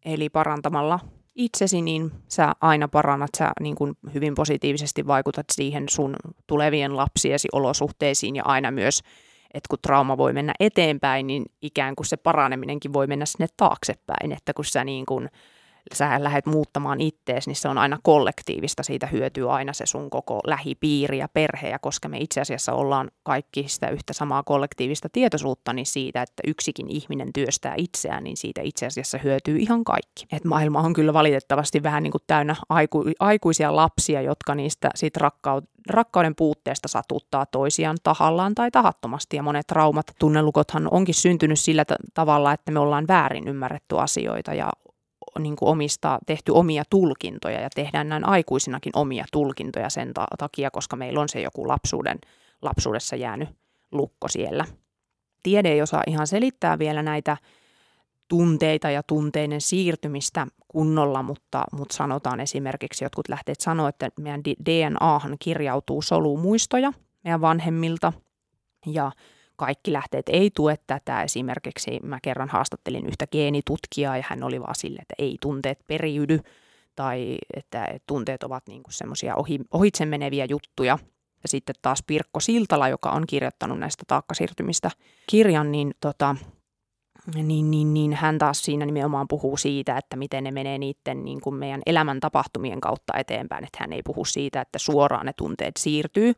Eli 0.04 0.28
parantamalla 0.28 1.00
itsesi, 1.34 1.82
niin 1.82 2.10
sä 2.28 2.52
aina 2.60 2.88
parannat, 2.88 3.30
sä 3.38 3.52
niin 3.60 3.74
kuin 3.74 3.94
hyvin 4.14 4.34
positiivisesti 4.34 5.06
vaikutat 5.06 5.46
siihen 5.52 5.88
sun 5.88 6.16
tulevien 6.46 6.96
lapsiesi 6.96 7.48
olosuhteisiin 7.52 8.36
ja 8.36 8.42
aina 8.46 8.70
myös, 8.70 9.02
että 9.54 9.68
kun 9.70 9.78
trauma 9.82 10.16
voi 10.16 10.32
mennä 10.32 10.52
eteenpäin, 10.60 11.26
niin 11.26 11.44
ikään 11.62 11.96
kuin 11.96 12.06
se 12.06 12.16
paraneminenkin 12.16 12.92
voi 12.92 13.06
mennä 13.06 13.26
sinne 13.26 13.46
taaksepäin, 13.56 14.32
että 14.32 14.54
kun 14.54 14.64
sä 14.64 14.84
niin 14.84 15.06
kuin 15.06 15.28
sä 15.92 16.24
lähdet 16.24 16.46
muuttamaan 16.46 17.00
ittees, 17.00 17.46
niin 17.46 17.56
se 17.56 17.68
on 17.68 17.78
aina 17.78 17.98
kollektiivista. 18.02 18.82
Siitä 18.82 19.06
hyötyy 19.06 19.54
aina 19.54 19.72
se 19.72 19.86
sun 19.86 20.10
koko 20.10 20.40
lähipiiri 20.46 21.18
ja 21.18 21.28
perhe. 21.28 21.68
Ja 21.68 21.78
koska 21.78 22.08
me 22.08 22.18
itse 22.18 22.40
asiassa 22.40 22.72
ollaan 22.72 23.10
kaikki 23.22 23.64
sitä 23.68 23.88
yhtä 23.88 24.12
samaa 24.12 24.42
kollektiivista 24.42 25.08
tietoisuutta, 25.12 25.72
niin 25.72 25.86
siitä, 25.86 26.22
että 26.22 26.42
yksikin 26.46 26.90
ihminen 26.90 27.32
työstää 27.32 27.74
itseään, 27.76 28.24
niin 28.24 28.36
siitä 28.36 28.60
itse 28.64 28.86
asiassa 28.86 29.18
hyötyy 29.18 29.58
ihan 29.58 29.84
kaikki. 29.84 30.26
Et 30.32 30.44
maailma 30.44 30.80
on 30.80 30.92
kyllä 30.92 31.12
valitettavasti 31.12 31.82
vähän 31.82 32.02
niin 32.02 32.10
kuin 32.10 32.22
täynnä 32.26 32.56
aiku, 32.68 33.04
aikuisia 33.20 33.76
lapsia, 33.76 34.22
jotka 34.22 34.54
niistä 34.54 34.90
siitä 34.94 35.20
rakkaud, 35.22 35.64
rakkauden 35.90 36.34
puutteesta 36.34 36.88
satuttaa 36.88 37.46
toisiaan 37.46 37.96
tahallaan 38.02 38.54
tai 38.54 38.70
tahattomasti. 38.70 39.36
Ja 39.36 39.42
monet 39.42 39.66
traumat, 39.66 40.06
tunnelukothan 40.18 40.88
onkin 40.90 41.14
syntynyt 41.14 41.58
sillä 41.58 41.84
t- 41.84 41.92
tavalla, 42.14 42.52
että 42.52 42.72
me 42.72 42.78
ollaan 42.78 43.08
väärin 43.08 43.48
ymmärretty 43.48 43.98
asioita 43.98 44.54
ja 44.54 44.72
niin 45.38 45.56
kuin 45.56 45.68
omista, 45.68 46.18
tehty 46.26 46.52
omia 46.52 46.82
tulkintoja 46.90 47.60
ja 47.60 47.70
tehdään 47.74 48.08
näin 48.08 48.24
aikuisinakin 48.24 48.92
omia 48.96 49.24
tulkintoja 49.32 49.90
sen 49.90 50.14
ta- 50.14 50.26
takia, 50.38 50.70
koska 50.70 50.96
meillä 50.96 51.20
on 51.20 51.28
se 51.28 51.40
joku 51.40 51.68
lapsuuden, 51.68 52.18
lapsuudessa 52.62 53.16
jäänyt 53.16 53.48
lukko 53.92 54.28
siellä. 54.28 54.64
Tiede 55.42 55.68
ei 55.68 55.82
osaa 55.82 56.02
ihan 56.06 56.26
selittää 56.26 56.78
vielä 56.78 57.02
näitä 57.02 57.36
tunteita 58.28 58.90
ja 58.90 59.02
tunteiden 59.02 59.60
siirtymistä 59.60 60.46
kunnolla, 60.68 61.22
mutta, 61.22 61.64
mutta 61.72 61.96
sanotaan 61.96 62.40
esimerkiksi, 62.40 63.04
jotkut 63.04 63.28
lähteet 63.28 63.60
sanoa, 63.60 63.88
että 63.88 64.08
meidän 64.20 64.42
DNAhan 64.44 65.36
kirjautuu 65.38 66.02
solumuistoja 66.02 66.92
meidän 67.24 67.40
vanhemmilta 67.40 68.12
ja 68.86 69.12
kaikki 69.58 69.92
lähteet 69.92 70.28
ei 70.28 70.50
tue 70.50 70.78
tätä. 70.86 71.22
Esimerkiksi 71.22 72.00
mä 72.02 72.18
kerran 72.22 72.48
haastattelin 72.48 73.06
yhtä 73.06 73.26
geenitutkijaa 73.26 74.16
ja 74.16 74.24
hän 74.28 74.42
oli 74.42 74.60
vaan 74.60 74.74
sille, 74.74 74.98
että 75.00 75.14
ei 75.18 75.36
tunteet 75.40 75.78
periydy 75.86 76.40
tai 76.94 77.38
että 77.56 77.86
tunteet 78.06 78.42
ovat 78.42 78.66
niin 78.68 78.82
semmoisia 78.90 79.36
ohi, 79.36 79.58
ohitse 79.72 80.06
meneviä 80.06 80.46
juttuja. 80.50 80.98
Ja 81.42 81.48
sitten 81.48 81.74
taas 81.82 82.02
Pirkko 82.06 82.40
Siltala, 82.40 82.88
joka 82.88 83.10
on 83.10 83.24
kirjoittanut 83.26 83.78
näistä 83.78 84.02
taakkasiirtymistä 84.06 84.90
kirjan, 85.30 85.72
niin, 85.72 85.94
tota, 86.00 86.36
niin, 87.34 87.70
niin, 87.70 87.94
niin 87.94 88.12
hän 88.12 88.38
taas 88.38 88.62
siinä 88.62 88.86
nimenomaan 88.86 89.28
puhuu 89.28 89.56
siitä, 89.56 89.96
että 89.96 90.16
miten 90.16 90.44
ne 90.44 90.50
menee 90.50 90.78
niiden 90.78 91.24
niin 91.24 91.40
kuin 91.40 91.56
meidän 91.56 91.82
elämän 91.86 92.20
tapahtumien 92.20 92.80
kautta 92.80 93.12
eteenpäin. 93.18 93.64
Että 93.64 93.78
hän 93.80 93.92
ei 93.92 94.02
puhu 94.02 94.24
siitä, 94.24 94.60
että 94.60 94.78
suoraan 94.78 95.26
ne 95.26 95.32
tunteet 95.32 95.76
siirtyy, 95.78 96.34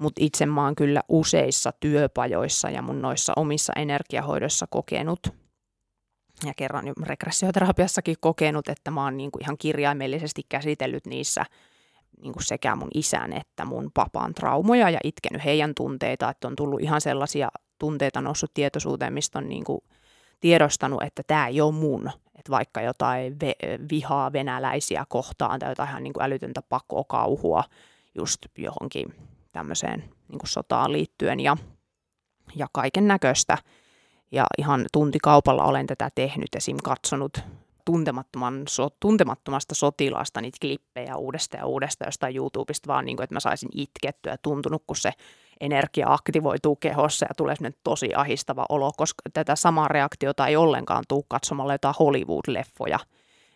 mutta 0.00 0.20
itse 0.24 0.46
mä 0.46 0.64
oon 0.64 0.74
kyllä 0.74 1.02
useissa 1.08 1.72
työpajoissa 1.80 2.70
ja 2.70 2.82
mun 2.82 3.02
noissa 3.02 3.32
omissa 3.36 3.72
energiahoidoissa 3.76 4.66
kokenut 4.70 5.20
ja 6.46 6.52
kerran 6.56 6.86
jo 6.86 6.92
regressioterapiassakin 7.02 8.16
kokenut, 8.20 8.68
että 8.68 8.90
mä 8.90 9.04
oon 9.04 9.16
niinku 9.16 9.38
ihan 9.42 9.58
kirjaimellisesti 9.58 10.42
käsitellyt 10.48 11.06
niissä 11.06 11.44
niinku 12.22 12.40
sekä 12.42 12.76
mun 12.76 12.88
isän 12.94 13.32
että 13.32 13.64
mun 13.64 13.90
papan 13.94 14.34
traumoja 14.34 14.90
ja 14.90 14.98
itkenyt 15.04 15.44
heidän 15.44 15.74
tunteita, 15.74 16.30
että 16.30 16.48
on 16.48 16.56
tullut 16.56 16.80
ihan 16.80 17.00
sellaisia 17.00 17.48
tunteita 17.78 18.20
noussut 18.20 18.54
tietoisuuteen, 18.54 19.12
mistä 19.12 19.38
on 19.38 19.48
niinku 19.48 19.84
tiedostanut, 20.40 21.02
että 21.02 21.22
tämä 21.26 21.46
ei 21.46 21.60
ole 21.60 21.74
mun, 21.74 22.10
että 22.38 22.50
vaikka 22.50 22.82
jotain 22.82 23.32
ve- 23.32 23.88
vihaa 23.90 24.32
venäläisiä 24.32 25.04
kohtaan 25.08 25.58
tai 25.58 25.70
jotain 25.70 25.88
ihan 25.88 26.02
niinku 26.02 26.22
älytöntä 26.22 26.62
pakokauhua 26.68 27.64
just 28.14 28.38
johonkin 28.58 29.14
tämmöiseen 29.52 30.00
niin 30.28 30.38
kuin 30.38 30.48
sotaan 30.48 30.92
liittyen 30.92 31.40
ja, 31.40 31.56
ja 32.56 32.66
kaiken 32.72 33.08
näköistä. 33.08 33.58
Ja 34.32 34.46
ihan 34.58 34.86
tuntikaupalla 34.92 35.64
olen 35.64 35.86
tätä 35.86 36.10
tehnyt, 36.14 36.48
esim. 36.56 36.76
katsonut 36.84 37.38
tuntemattoman, 37.84 38.62
so, 38.68 38.88
tuntemattomasta 39.00 39.74
sotilaasta 39.74 40.40
niitä 40.40 40.58
klippejä 40.60 41.16
uudestaan 41.16 41.60
ja 41.60 41.66
uudestaan 41.66 42.08
jostain 42.08 42.36
YouTubesta, 42.36 42.86
vaan 42.86 43.04
niin 43.04 43.16
kuin, 43.16 43.24
että 43.24 43.34
mä 43.34 43.40
saisin 43.40 43.68
itkettyä 43.74 44.32
ja 44.32 44.38
tuntunut, 44.42 44.82
kun 44.86 44.96
se 44.96 45.12
energia 45.60 46.12
aktivoituu 46.12 46.76
kehossa 46.76 47.26
ja 47.28 47.34
tulee 47.36 47.56
sinne 47.56 47.72
tosi 47.84 48.14
ahistava 48.14 48.66
olo, 48.68 48.92
koska 48.96 49.22
tätä 49.32 49.56
samaa 49.56 49.88
reaktiota 49.88 50.46
ei 50.46 50.56
ollenkaan 50.56 51.04
tule 51.08 51.24
katsomalla 51.28 51.74
jotain 51.74 51.94
Hollywood-leffoja, 52.00 52.98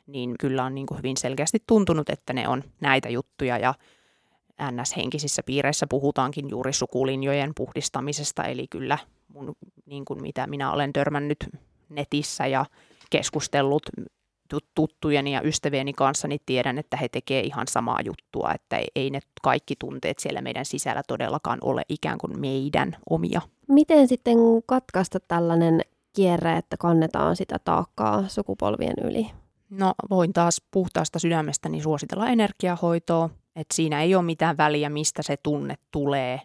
niin 0.07 0.35
kyllä 0.41 0.65
on 0.65 0.75
niin 0.75 0.87
kuin 0.87 0.99
hyvin 0.99 1.17
selkeästi 1.17 1.59
tuntunut, 1.67 2.11
että 2.11 2.33
ne 2.33 2.49
on 2.49 2.65
näitä 2.81 3.09
juttuja 3.09 3.59
ja 3.59 3.75
NS-henkisissä 4.63 5.43
piireissä 5.47 5.87
puhutaankin 5.87 6.51
juuri 6.51 6.73
sukulinjojen 6.73 7.53
puhdistamisesta, 7.57 8.45
eli 8.45 8.67
kyllä 8.71 8.99
mun, 9.29 9.53
niin 9.87 10.05
kuin 10.05 10.23
mitä 10.23 10.47
minä 10.47 10.73
olen 10.73 10.93
törmännyt 10.93 11.49
netissä 11.89 12.47
ja 12.47 12.67
keskustellut 13.11 13.83
tuttujeni 14.75 15.35
ja 15.35 15.43
ystävieni 15.43 15.93
kanssa, 15.93 16.29
niin 16.29 16.41
tiedän, 16.47 16.79
että 16.79 16.97
he 16.97 17.09
tekevät 17.09 17.45
ihan 17.45 17.67
samaa 17.69 17.99
juttua, 18.05 18.53
että 18.55 18.81
ei, 18.95 19.11
ne 19.11 19.21
kaikki 19.43 19.75
tunteet 19.79 20.19
siellä 20.19 20.41
meidän 20.41 20.65
sisällä 20.65 21.03
todellakaan 21.09 21.59
ole 21.63 21.83
ikään 21.89 22.19
kuin 22.19 22.41
meidän 22.41 22.97
omia. 23.11 23.41
Miten 23.69 24.09
sitten 24.09 24.37
katkaista 24.67 25.21
tällainen 25.21 25.81
kierre, 26.13 26.57
että 26.57 26.77
kannetaan 26.77 27.37
sitä 27.37 27.59
taakkaa 27.65 28.29
sukupolvien 28.29 28.95
yli? 29.05 29.31
No 29.71 29.95
voin 30.11 30.33
taas 30.33 30.63
puhtaasta 30.71 31.19
sydämestäni 31.19 31.81
suositella 31.81 32.29
energiahoitoa, 32.29 33.31
että 33.57 33.75
siinä 33.75 34.03
ei 34.03 34.15
ole 34.15 34.23
mitään 34.23 34.57
väliä, 34.57 34.89
mistä 34.89 35.23
se 35.23 35.37
tunne 35.37 35.75
tulee, 35.91 36.41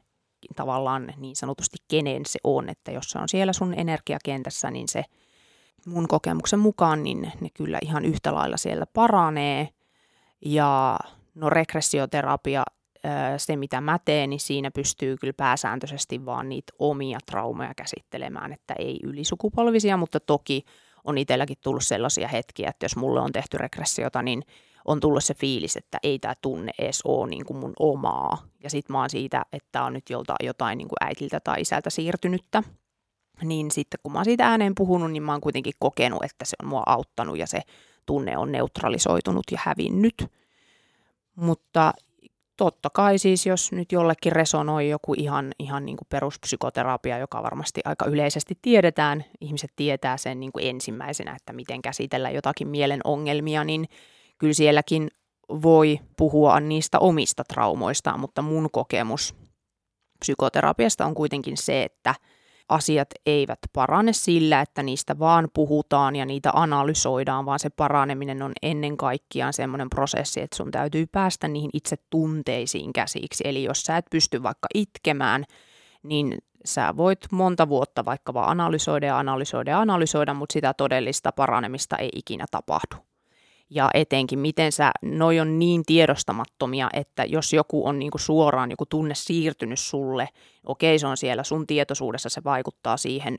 tavallaan 0.55 1.13
niin 1.17 1.35
sanotusti 1.35 1.77
kenen 1.87 2.25
se 2.25 2.39
on, 2.43 2.69
että 2.69 2.91
jos 2.91 3.09
se 3.09 3.19
on 3.19 3.29
siellä 3.29 3.53
sun 3.53 3.73
energiakentässä, 3.73 4.71
niin 4.71 4.87
se 4.87 5.03
mun 5.85 6.07
kokemuksen 6.07 6.59
mukaan, 6.59 7.03
niin 7.03 7.31
ne 7.41 7.49
kyllä 7.53 7.79
ihan 7.81 8.05
yhtä 8.05 8.33
lailla 8.33 8.57
siellä 8.57 8.85
paranee. 8.93 9.69
Ja 10.45 10.99
no 11.35 11.49
regressioterapia, 11.49 12.63
se 13.37 13.55
mitä 13.55 13.81
mä 13.81 13.99
teen, 14.05 14.29
niin 14.29 14.39
siinä 14.39 14.71
pystyy 14.71 15.17
kyllä 15.17 15.33
pääsääntöisesti 15.37 16.25
vaan 16.25 16.49
niitä 16.49 16.73
omia 16.79 17.19
traumaja 17.25 17.73
käsittelemään, 17.73 18.53
että 18.53 18.73
ei 18.79 18.99
ylisukupolvisia, 19.03 19.97
mutta 19.97 20.19
toki 20.19 20.63
on 21.03 21.17
itselläkin 21.17 21.57
tullut 21.63 21.85
sellaisia 21.85 22.27
hetkiä, 22.27 22.69
että 22.69 22.85
jos 22.85 22.95
mulle 22.95 23.19
on 23.19 23.31
tehty 23.31 23.57
regressiota, 23.57 24.21
niin 24.21 24.43
on 24.85 24.99
tullut 24.99 25.23
se 25.23 25.33
fiilis, 25.33 25.77
että 25.77 25.97
ei 26.03 26.19
tämä 26.19 26.33
tunne 26.41 26.71
edes 26.79 27.01
ole 27.05 27.29
niin 27.29 27.45
kuin 27.45 27.57
mun 27.57 27.73
omaa. 27.79 28.37
Ja 28.63 28.69
sitten 28.69 28.93
mä 28.93 28.99
oon 28.99 29.09
siitä, 29.09 29.45
että 29.53 29.83
on 29.83 29.93
nyt 29.93 30.09
joltain, 30.09 30.37
jotain 30.43 30.77
niin 30.77 30.87
kuin 30.87 30.97
äitiltä 31.01 31.39
tai 31.39 31.61
isältä 31.61 31.89
siirtynyttä. 31.89 32.63
Niin 33.43 33.71
sitten 33.71 33.99
kun 34.03 34.11
mä 34.11 34.19
oon 34.19 34.25
siitä 34.25 34.47
ääneen 34.47 34.75
puhunut, 34.75 35.11
niin 35.11 35.23
mä 35.23 35.31
oon 35.31 35.41
kuitenkin 35.41 35.73
kokenut, 35.79 36.23
että 36.23 36.45
se 36.45 36.55
on 36.63 36.69
mua 36.69 36.83
auttanut 36.85 37.37
ja 37.37 37.47
se 37.47 37.61
tunne 38.05 38.37
on 38.37 38.51
neutralisoitunut 38.51 39.43
ja 39.51 39.59
hävinnyt. 39.63 40.25
Mutta 41.35 41.93
totta 42.59 42.89
kai 42.93 43.17
siis, 43.17 43.45
jos 43.45 43.71
nyt 43.71 43.91
jollekin 43.91 44.31
resonoi 44.31 44.89
joku 44.89 45.13
ihan, 45.17 45.51
ihan 45.59 45.85
niin 45.85 45.97
kuin 45.97 46.07
peruspsykoterapia, 46.09 47.17
joka 47.17 47.43
varmasti 47.43 47.81
aika 47.85 48.05
yleisesti 48.05 48.57
tiedetään, 48.61 49.25
ihmiset 49.41 49.71
tietää 49.75 50.17
sen 50.17 50.39
niin 50.39 50.51
kuin 50.51 50.67
ensimmäisenä, 50.67 51.35
että 51.35 51.53
miten 51.53 51.81
käsitellä 51.81 52.29
jotakin 52.29 52.67
mielen 52.67 53.01
ongelmia, 53.03 53.63
niin 53.63 53.85
kyllä 54.37 54.53
sielläkin 54.53 55.07
voi 55.49 55.99
puhua 56.17 56.59
niistä 56.59 56.99
omista 56.99 57.43
traumoistaan, 57.43 58.19
mutta 58.19 58.41
mun 58.41 58.69
kokemus 58.71 59.35
psykoterapiasta 60.19 61.05
on 61.05 61.15
kuitenkin 61.15 61.57
se, 61.57 61.83
että– 61.83 62.15
asiat 62.69 63.09
eivät 63.25 63.59
parane 63.73 64.13
sillä, 64.13 64.61
että 64.61 64.83
niistä 64.83 65.19
vaan 65.19 65.47
puhutaan 65.53 66.15
ja 66.15 66.25
niitä 66.25 66.51
analysoidaan, 66.53 67.45
vaan 67.45 67.59
se 67.59 67.69
paraneminen 67.69 68.41
on 68.41 68.51
ennen 68.61 68.97
kaikkiaan 68.97 69.53
semmoinen 69.53 69.89
prosessi, 69.89 70.41
että 70.41 70.57
sun 70.57 70.71
täytyy 70.71 71.05
päästä 71.07 71.47
niihin 71.47 71.69
itse 71.73 71.95
tunteisiin 72.09 72.93
käsiksi. 72.93 73.43
Eli 73.47 73.63
jos 73.63 73.81
sä 73.81 73.97
et 73.97 74.05
pysty 74.11 74.43
vaikka 74.43 74.67
itkemään, 74.75 75.45
niin 76.03 76.37
sä 76.65 76.97
voit 76.97 77.19
monta 77.31 77.69
vuotta 77.69 78.05
vaikka 78.05 78.33
vaan 78.33 78.49
analysoida 78.49 79.07
ja 79.07 79.19
analysoida 79.19 79.71
ja 79.71 79.79
analysoida, 79.79 80.33
mutta 80.33 80.53
sitä 80.53 80.73
todellista 80.73 81.31
paranemista 81.31 81.97
ei 81.97 82.09
ikinä 82.15 82.45
tapahdu 82.51 83.08
ja 83.69 83.89
etenkin 83.93 84.39
miten 84.39 84.71
sä, 84.71 84.91
noi 85.01 85.39
on 85.39 85.59
niin 85.59 85.83
tiedostamattomia, 85.85 86.89
että 86.93 87.25
jos 87.25 87.53
joku 87.53 87.87
on 87.87 87.99
niinku 87.99 88.17
suoraan 88.17 88.71
joku 88.71 88.85
tunne 88.85 89.15
siirtynyt 89.15 89.79
sulle, 89.79 90.29
okei 90.65 90.99
se 90.99 91.07
on 91.07 91.17
siellä 91.17 91.43
sun 91.43 91.67
tietoisuudessa, 91.67 92.29
se 92.29 92.41
vaikuttaa 92.43 92.97
siihen, 92.97 93.35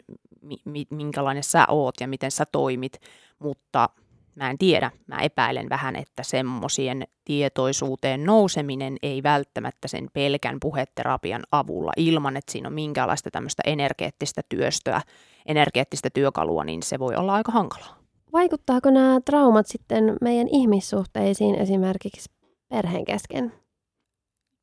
mi- 0.65 0.87
minkälainen 0.91 1.43
sä 1.43 1.67
oot 1.69 1.95
ja 2.01 2.09
miten 2.09 2.31
sä 2.31 2.45
toimit, 2.53 3.01
mutta 3.39 3.89
mä 4.35 4.51
en 4.51 4.59
tiedä, 4.59 4.91
mä 5.07 5.21
epäilen 5.21 5.69
vähän, 5.69 5.97
että 5.97 6.23
semmoisien 6.23 7.05
tietoisuuteen 7.25 8.25
nouseminen 8.25 8.97
ei 9.03 9.23
välttämättä 9.23 9.89
sen 9.89 10.09
pelkän 10.13 10.57
puheterapian 10.61 11.43
avulla 11.53 11.93
ilman, 11.97 12.37
että 12.37 12.53
siinä 12.53 12.69
on 12.69 12.75
minkäänlaista 12.75 13.31
tämmöistä 13.31 13.63
energeettistä 13.67 14.43
työstöä, 14.49 15.01
energeettistä 15.47 16.11
työkalua, 16.11 16.65
niin 16.65 16.83
se 16.83 16.99
voi 16.99 17.15
olla 17.15 17.35
aika 17.35 17.53
hankalaa. 17.53 18.00
Vaikuttaako 18.33 18.91
nämä 18.91 19.21
traumat 19.25 19.67
sitten 19.67 20.17
meidän 20.21 20.49
ihmissuhteisiin 20.49 21.55
esimerkiksi 21.55 22.31
perheen 22.69 23.05
kesken? 23.05 23.53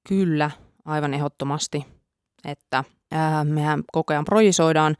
Kyllä, 0.09 0.51
aivan 0.85 1.13
ehdottomasti. 1.13 1.85
Että 2.45 2.83
ää, 3.11 3.43
mehän 3.43 3.83
koko 3.91 4.13
ajan 4.13 4.25
projisoidaan 4.25 4.95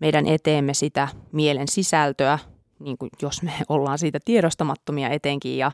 meidän 0.00 0.26
eteemme 0.26 0.74
sitä 0.74 1.08
mielen 1.32 1.68
sisältöä, 1.68 2.38
niin 2.78 2.98
kuin 2.98 3.10
jos 3.22 3.42
me 3.42 3.52
ollaan 3.68 3.98
siitä 3.98 4.18
tiedostamattomia 4.24 5.08
etenkin. 5.08 5.58
Ja, 5.58 5.72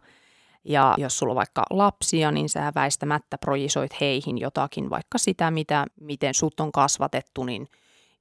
ja 0.64 0.94
jos 0.98 1.18
sulla 1.18 1.33
on 1.33 1.37
vaikka 1.37 1.64
lapsia, 1.70 2.31
niin 2.31 2.48
sä 2.48 2.72
väistämättä 2.74 3.38
projisoit 3.38 4.00
heihin 4.00 4.38
jotakin, 4.38 4.90
vaikka 4.90 5.18
sitä, 5.18 5.50
mitä, 5.50 5.87
miten 6.00 6.35
sut 6.35 6.61
on 6.61 6.72
kasvatettu, 6.72 7.44
niin 7.44 7.68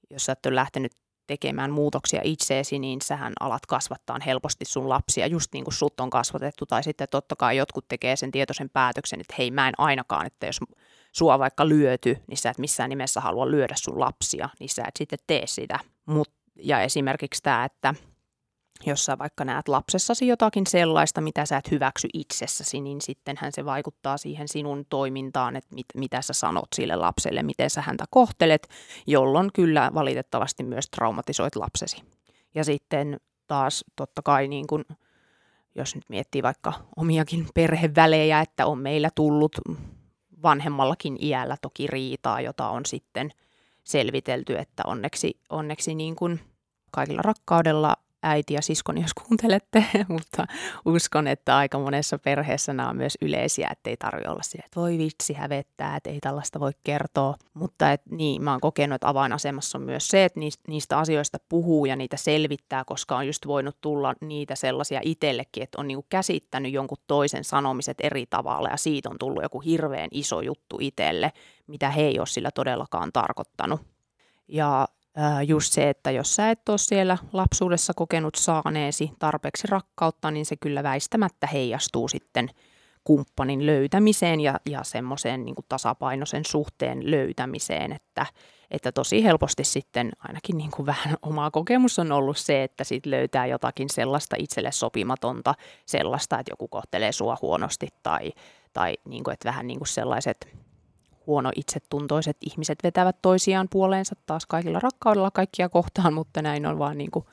jos 0.09 0.25
sä 0.25 0.31
et 0.31 0.45
ole 0.45 0.55
lähtenyt 0.55 0.91
tekemään 1.27 1.71
muutoksia 1.71 2.21
itseesi, 2.23 2.79
niin 2.79 2.99
sähän 3.03 3.33
alat 3.39 3.65
kasvattaa 3.65 4.17
helposti 4.25 4.65
sun 4.65 4.89
lapsia, 4.89 5.27
just 5.27 5.53
niin 5.53 5.63
kuin 5.63 5.73
sut 5.73 5.99
on 5.99 6.09
kasvatettu. 6.09 6.65
Tai 6.65 6.83
sitten 6.83 7.07
totta 7.11 7.35
kai 7.35 7.57
jotkut 7.57 7.87
tekee 7.87 8.15
sen 8.15 8.31
tietoisen 8.31 8.69
päätöksen, 8.69 9.21
että 9.21 9.35
hei 9.37 9.51
mä 9.51 9.67
en 9.67 9.73
ainakaan, 9.77 10.25
että 10.25 10.45
jos 10.45 10.59
sua 11.11 11.39
vaikka 11.39 11.69
lyöty, 11.69 12.17
niin 12.27 12.37
sä 12.37 12.49
et 12.49 12.57
missään 12.57 12.89
nimessä 12.89 13.21
halua 13.21 13.51
lyödä 13.51 13.73
sun 13.77 13.99
lapsia, 13.99 14.49
niin 14.59 14.69
sä 14.69 14.83
et 14.87 14.95
sitten 14.97 15.19
tee 15.27 15.47
sitä. 15.47 15.79
Mut, 16.05 16.29
ja 16.55 16.81
esimerkiksi 16.81 17.43
tämä, 17.43 17.65
että 17.65 17.93
jos 18.85 19.05
sä 19.05 19.17
vaikka 19.17 19.45
näet 19.45 19.67
lapsessasi 19.67 20.27
jotakin 20.27 20.67
sellaista, 20.67 21.21
mitä 21.21 21.45
sä 21.45 21.57
et 21.57 21.71
hyväksy 21.71 22.07
itsessäsi, 22.13 22.81
niin 22.81 23.01
sittenhän 23.01 23.51
se 23.51 23.65
vaikuttaa 23.65 24.17
siihen 24.17 24.47
sinun 24.47 24.85
toimintaan, 24.89 25.55
että 25.55 25.75
mit, 25.75 25.85
mitä 25.95 26.21
sä 26.21 26.33
sanot 26.33 26.67
sille 26.75 26.95
lapselle, 26.95 27.43
miten 27.43 27.69
sä 27.69 27.81
häntä 27.81 28.05
kohtelet, 28.09 28.67
jolloin 29.07 29.49
kyllä 29.53 29.91
valitettavasti 29.93 30.63
myös 30.63 30.89
traumatisoit 30.89 31.55
lapsesi. 31.55 32.03
Ja 32.55 32.63
sitten 32.63 33.19
taas 33.47 33.85
totta 33.95 34.21
kai 34.21 34.47
niin 34.47 34.67
kun, 34.67 34.85
jos 35.75 35.95
nyt 35.95 36.05
miettii 36.09 36.43
vaikka 36.43 36.73
omiakin 36.95 37.47
perhevälejä, 37.55 38.41
että 38.41 38.65
on 38.65 38.79
meillä 38.79 39.09
tullut 39.15 39.51
vanhemmallakin 40.43 41.17
iällä 41.21 41.57
toki 41.61 41.87
riitaa, 41.87 42.41
jota 42.41 42.69
on 42.69 42.85
sitten 42.85 43.29
selvitelty, 43.83 44.57
että 44.57 44.83
onneksi, 44.85 45.39
onneksi 45.49 45.95
niin 45.95 46.15
kuin 46.15 46.39
kaikilla 46.91 47.21
rakkaudella 47.21 47.95
äiti 48.23 48.53
ja 48.53 48.61
siskoni, 48.61 49.01
jos 49.01 49.13
kuuntelette, 49.13 49.85
mutta 50.07 50.47
uskon, 50.85 51.27
että 51.27 51.57
aika 51.57 51.79
monessa 51.79 52.19
perheessä 52.19 52.73
nämä 52.73 52.89
on 52.89 52.97
myös 52.97 53.17
yleisiä, 53.21 53.67
että 53.71 53.89
ei 53.89 53.97
tarvitse 53.97 54.29
olla 54.29 54.41
sille, 54.43 54.63
että 54.65 54.79
voi 54.79 54.97
vitsi 54.97 55.33
hävettää, 55.33 55.95
että 55.95 56.09
ei 56.09 56.19
tällaista 56.19 56.59
voi 56.59 56.71
kertoa. 56.83 57.35
Mutta 57.53 57.91
et, 57.91 58.01
niin, 58.09 58.43
mä 58.43 58.51
oon 58.51 58.61
kokenut, 58.61 58.95
että 58.95 59.09
avainasemassa 59.09 59.77
on 59.77 59.83
myös 59.83 60.07
se, 60.07 60.25
että 60.25 60.39
niistä 60.67 60.97
asioista 60.97 61.37
puhuu 61.49 61.85
ja 61.85 61.95
niitä 61.95 62.17
selvittää, 62.17 62.83
koska 62.85 63.17
on 63.17 63.27
just 63.27 63.47
voinut 63.47 63.77
tulla 63.81 64.13
niitä 64.21 64.55
sellaisia 64.55 64.99
itsellekin, 65.03 65.63
että 65.63 65.81
on 65.81 65.87
niinku 65.87 66.05
käsittänyt 66.09 66.71
jonkun 66.71 66.97
toisen 67.07 67.43
sanomiset 67.43 67.97
eri 68.03 68.25
tavalla 68.25 68.69
ja 68.69 68.77
siitä 68.77 69.09
on 69.09 69.17
tullut 69.19 69.43
joku 69.43 69.59
hirveän 69.59 70.09
iso 70.11 70.41
juttu 70.41 70.77
itselle, 70.81 71.31
mitä 71.67 71.89
he 71.89 72.01
ei 72.01 72.19
ole 72.19 72.27
sillä 72.27 72.51
todellakaan 72.51 73.11
tarkoittanut. 73.13 73.81
Ja 74.47 74.87
just 75.47 75.73
se, 75.73 75.89
että 75.89 76.11
jos 76.11 76.35
sä 76.35 76.49
et 76.49 76.69
ole 76.69 76.77
siellä 76.77 77.17
lapsuudessa 77.33 77.93
kokenut 77.93 78.35
saaneesi 78.35 79.11
tarpeeksi 79.19 79.67
rakkautta, 79.67 80.31
niin 80.31 80.45
se 80.45 80.55
kyllä 80.55 80.83
väistämättä 80.83 81.47
heijastuu 81.47 82.07
sitten 82.07 82.49
kumppanin 83.03 83.65
löytämiseen 83.65 84.39
ja, 84.39 84.59
ja 84.69 84.83
semmoiseen 84.83 85.45
niin 85.45 85.55
tasapainoisen 85.69 86.45
suhteen 86.45 87.11
löytämiseen, 87.11 87.91
että, 87.91 88.25
että 88.71 88.91
tosi 88.91 89.23
helposti 89.23 89.63
sitten 89.63 90.11
ainakin 90.19 90.57
niin 90.57 90.71
kuin 90.71 90.85
vähän 90.85 91.17
oma 91.29 91.51
kokemus 91.51 91.99
on 91.99 92.11
ollut 92.11 92.37
se, 92.37 92.63
että 92.63 92.83
sit 92.83 93.05
löytää 93.05 93.45
jotakin 93.45 93.89
sellaista 93.89 94.35
itselle 94.39 94.71
sopimatonta, 94.71 95.55
sellaista, 95.85 96.39
että 96.39 96.51
joku 96.51 96.67
kohtelee 96.67 97.11
sua 97.11 97.37
huonosti 97.41 97.87
tai, 98.03 98.31
tai 98.73 98.97
niin 99.05 99.23
kuin, 99.23 99.33
että 99.33 99.49
vähän 99.49 99.67
niin 99.67 99.79
kuin 99.79 99.87
sellaiset 99.87 100.60
huono 101.27 101.51
itsetuntoiset 101.55 102.37
ihmiset 102.41 102.79
vetävät 102.83 103.15
toisiaan 103.21 103.67
puoleensa 103.69 104.15
taas 104.25 104.45
kaikilla 104.45 104.79
rakkaudella 104.79 105.31
kaikkia 105.31 105.69
kohtaan, 105.69 106.13
mutta 106.13 106.41
näin 106.41 106.65
on 106.65 106.79
vaan 106.79 106.97
niin 106.97 107.11
kuin 107.11 107.25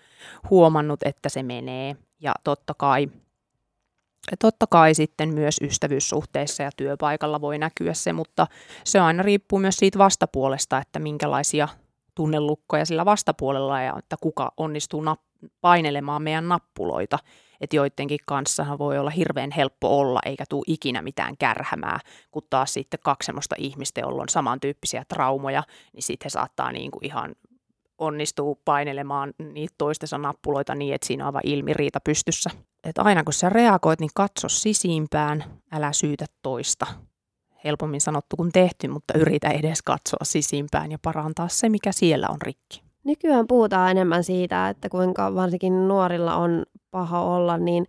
huomannut, 0.51 1.03
että 1.03 1.29
se 1.29 1.43
menee. 1.43 1.97
Ja 2.21 2.35
totta 2.45 2.75
kai, 2.75 3.09
totta 4.39 4.67
kai 4.67 4.95
sitten 4.95 5.35
myös 5.35 5.57
ystävyyssuhteissa 5.63 6.63
ja 6.63 6.71
työpaikalla 6.77 7.41
voi 7.41 7.59
näkyä 7.59 7.95
se, 7.95 8.13
mutta 8.13 8.47
se 8.85 9.01
aina 9.01 9.23
riippuu 9.23 9.59
myös 9.59 9.77
siitä 9.77 9.99
vastapuolesta, 9.99 10.79
että 10.79 10.99
minkälaisia 10.99 11.69
tunnelukkoja 12.15 12.85
sillä 12.85 13.05
vastapuolella 13.05 13.83
ja 13.83 13.95
että 13.99 14.17
kuka 14.21 14.53
onnistuu 14.57 15.03
nap- 15.03 15.49
painelemaan 15.61 16.23
meidän 16.23 16.49
nappuloita 16.49 17.19
että 17.61 17.77
joidenkin 17.77 18.19
kanssa 18.27 18.79
voi 18.79 18.99
olla 18.99 19.11
hirveän 19.11 19.51
helppo 19.51 19.99
olla, 19.99 20.21
eikä 20.25 20.45
tule 20.49 20.65
ikinä 20.67 21.03
mitään 21.03 21.37
kärhämää, 21.37 22.01
kun 22.31 22.43
taas 22.51 22.75
sitten 22.75 23.01
kaksi 23.05 23.27
semmoista 23.27 23.55
ihmistä, 23.59 24.01
joilla 24.01 24.23
on 24.23 24.29
samantyyppisiä 24.29 25.05
traumoja, 25.09 25.63
niin 25.93 26.03
sitten 26.03 26.27
he 26.27 26.31
saattaa 26.31 26.73
niin 26.73 26.91
kuin 26.91 27.07
ihan 27.07 27.35
onnistuu 27.99 28.61
painelemaan 28.65 29.35
niitä 29.53 29.75
toistensa 29.79 30.19
nappuloita 30.19 30.75
niin, 30.75 30.95
että 30.95 31.07
siinä 31.07 31.25
on 31.25 31.27
aivan 31.27 31.43
ilmiriita 31.45 32.01
pystyssä. 32.05 32.51
Et 32.85 32.99
aina 32.99 33.25
kun 33.25 33.33
sä 33.33 33.49
reagoit, 33.49 34.01
niin 34.01 34.11
katso 34.15 34.49
sisimpään, 34.49 35.45
älä 35.73 35.93
syytä 35.93 36.27
toista. 36.43 36.87
Helpommin 37.65 38.01
sanottu 38.01 38.37
kuin 38.37 38.53
tehty, 38.53 38.89
mutta 38.89 39.19
yritä 39.19 39.49
edes 39.49 39.83
katsoa 39.83 40.21
sisimpään 40.23 40.93
ja 40.93 40.99
parantaa 41.03 41.49
se, 41.49 41.69
mikä 41.69 41.93
siellä 41.93 42.27
on 42.31 42.43
rikki. 42.43 42.88
Nykyään 43.09 43.47
puhutaan 43.47 43.91
enemmän 43.91 44.25
siitä, 44.25 44.69
että 44.69 44.89
kuinka 44.89 45.35
varsinkin 45.35 45.89
nuorilla 45.89 46.37
on 46.37 46.63
paha 46.91 47.21
olla, 47.23 47.59
niin 47.59 47.87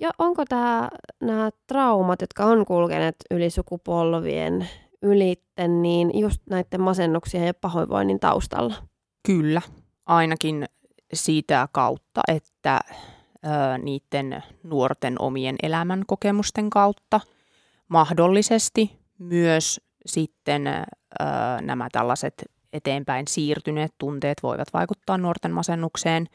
Ja 0.00 0.10
onko 0.18 0.44
tämä 0.44 0.88
nämä 1.20 1.50
traumat, 1.66 2.20
jotka 2.20 2.44
on 2.44 2.66
kulkeneet 2.66 3.16
yli 3.30 3.50
sukupolvien 3.50 4.68
ylitten, 5.02 5.82
niin 5.82 6.18
just 6.18 6.42
näiden 6.50 6.80
masennuksien 6.80 7.46
ja 7.46 7.54
pahoinvoinnin 7.54 8.20
taustalla? 8.20 8.74
Kyllä, 9.26 9.62
ainakin 10.06 10.64
siitä 11.12 11.68
kautta, 11.72 12.20
että 12.28 12.80
ö, 13.44 13.48
niiden 13.82 14.42
nuorten 14.62 15.16
omien 15.18 15.56
elämän 15.62 16.02
kokemusten 16.06 16.70
kautta 16.70 17.20
mahdollisesti 17.88 18.98
myös 19.18 19.80
sitten 20.06 20.66
ö, 20.66 20.82
nämä 21.60 21.88
tällaiset 21.92 22.55
eteenpäin 22.72 23.28
siirtyneet 23.28 23.94
tunteet 23.98 24.42
voivat 24.42 24.68
vaikuttaa 24.72 25.18
nuorten 25.18 25.52
masennukseen. 25.52 26.26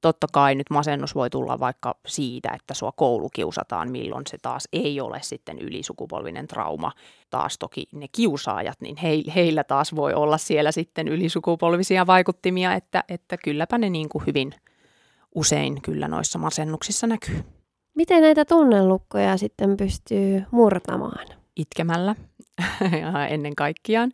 Totta 0.00 0.26
kai 0.32 0.54
nyt 0.54 0.70
masennus 0.70 1.14
voi 1.14 1.30
tulla 1.30 1.60
vaikka 1.60 1.94
siitä, 2.06 2.50
että 2.54 2.74
sua 2.74 2.92
koulukiusataan, 2.92 3.90
milloin 3.90 4.26
se 4.26 4.38
taas 4.42 4.68
ei 4.72 5.00
ole 5.00 5.18
sitten 5.22 5.58
ylisukupolvinen 5.58 6.46
trauma. 6.46 6.92
Taas 7.30 7.58
toki 7.58 7.88
ne 7.92 8.06
kiusaajat, 8.12 8.80
niin 8.80 8.96
he, 8.96 9.08
heillä 9.34 9.64
taas 9.64 9.96
voi 9.96 10.14
olla 10.14 10.38
siellä 10.38 10.72
sitten 10.72 11.08
ylisukupolvisia 11.08 12.06
vaikuttimia, 12.06 12.74
että, 12.74 13.04
että 13.08 13.36
kylläpä 13.36 13.78
ne 13.78 13.90
niin 13.90 14.08
kuin 14.08 14.26
hyvin 14.26 14.54
usein 15.34 15.82
kyllä 15.82 16.08
noissa 16.08 16.38
masennuksissa 16.38 17.06
näkyy. 17.06 17.44
Miten 17.94 18.22
näitä 18.22 18.44
tunnelukkoja 18.44 19.36
sitten 19.36 19.76
pystyy 19.76 20.44
murtamaan? 20.50 21.26
Itkemällä 21.56 22.14
ennen 23.28 23.54
kaikkiaan. 23.56 24.12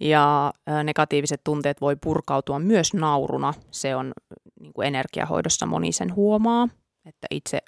Ja 0.00 0.52
negatiiviset 0.84 1.40
tunteet 1.44 1.80
voi 1.80 1.96
purkautua 1.96 2.58
myös 2.58 2.94
nauruna. 2.94 3.54
Se 3.70 3.96
on 3.96 4.12
niin 4.60 4.72
kuin 4.72 4.86
energiahoidossa 4.86 5.66
moni 5.66 5.92
sen 5.92 6.14
huomaa, 6.14 6.68
että 7.06 7.26
itse, 7.30 7.58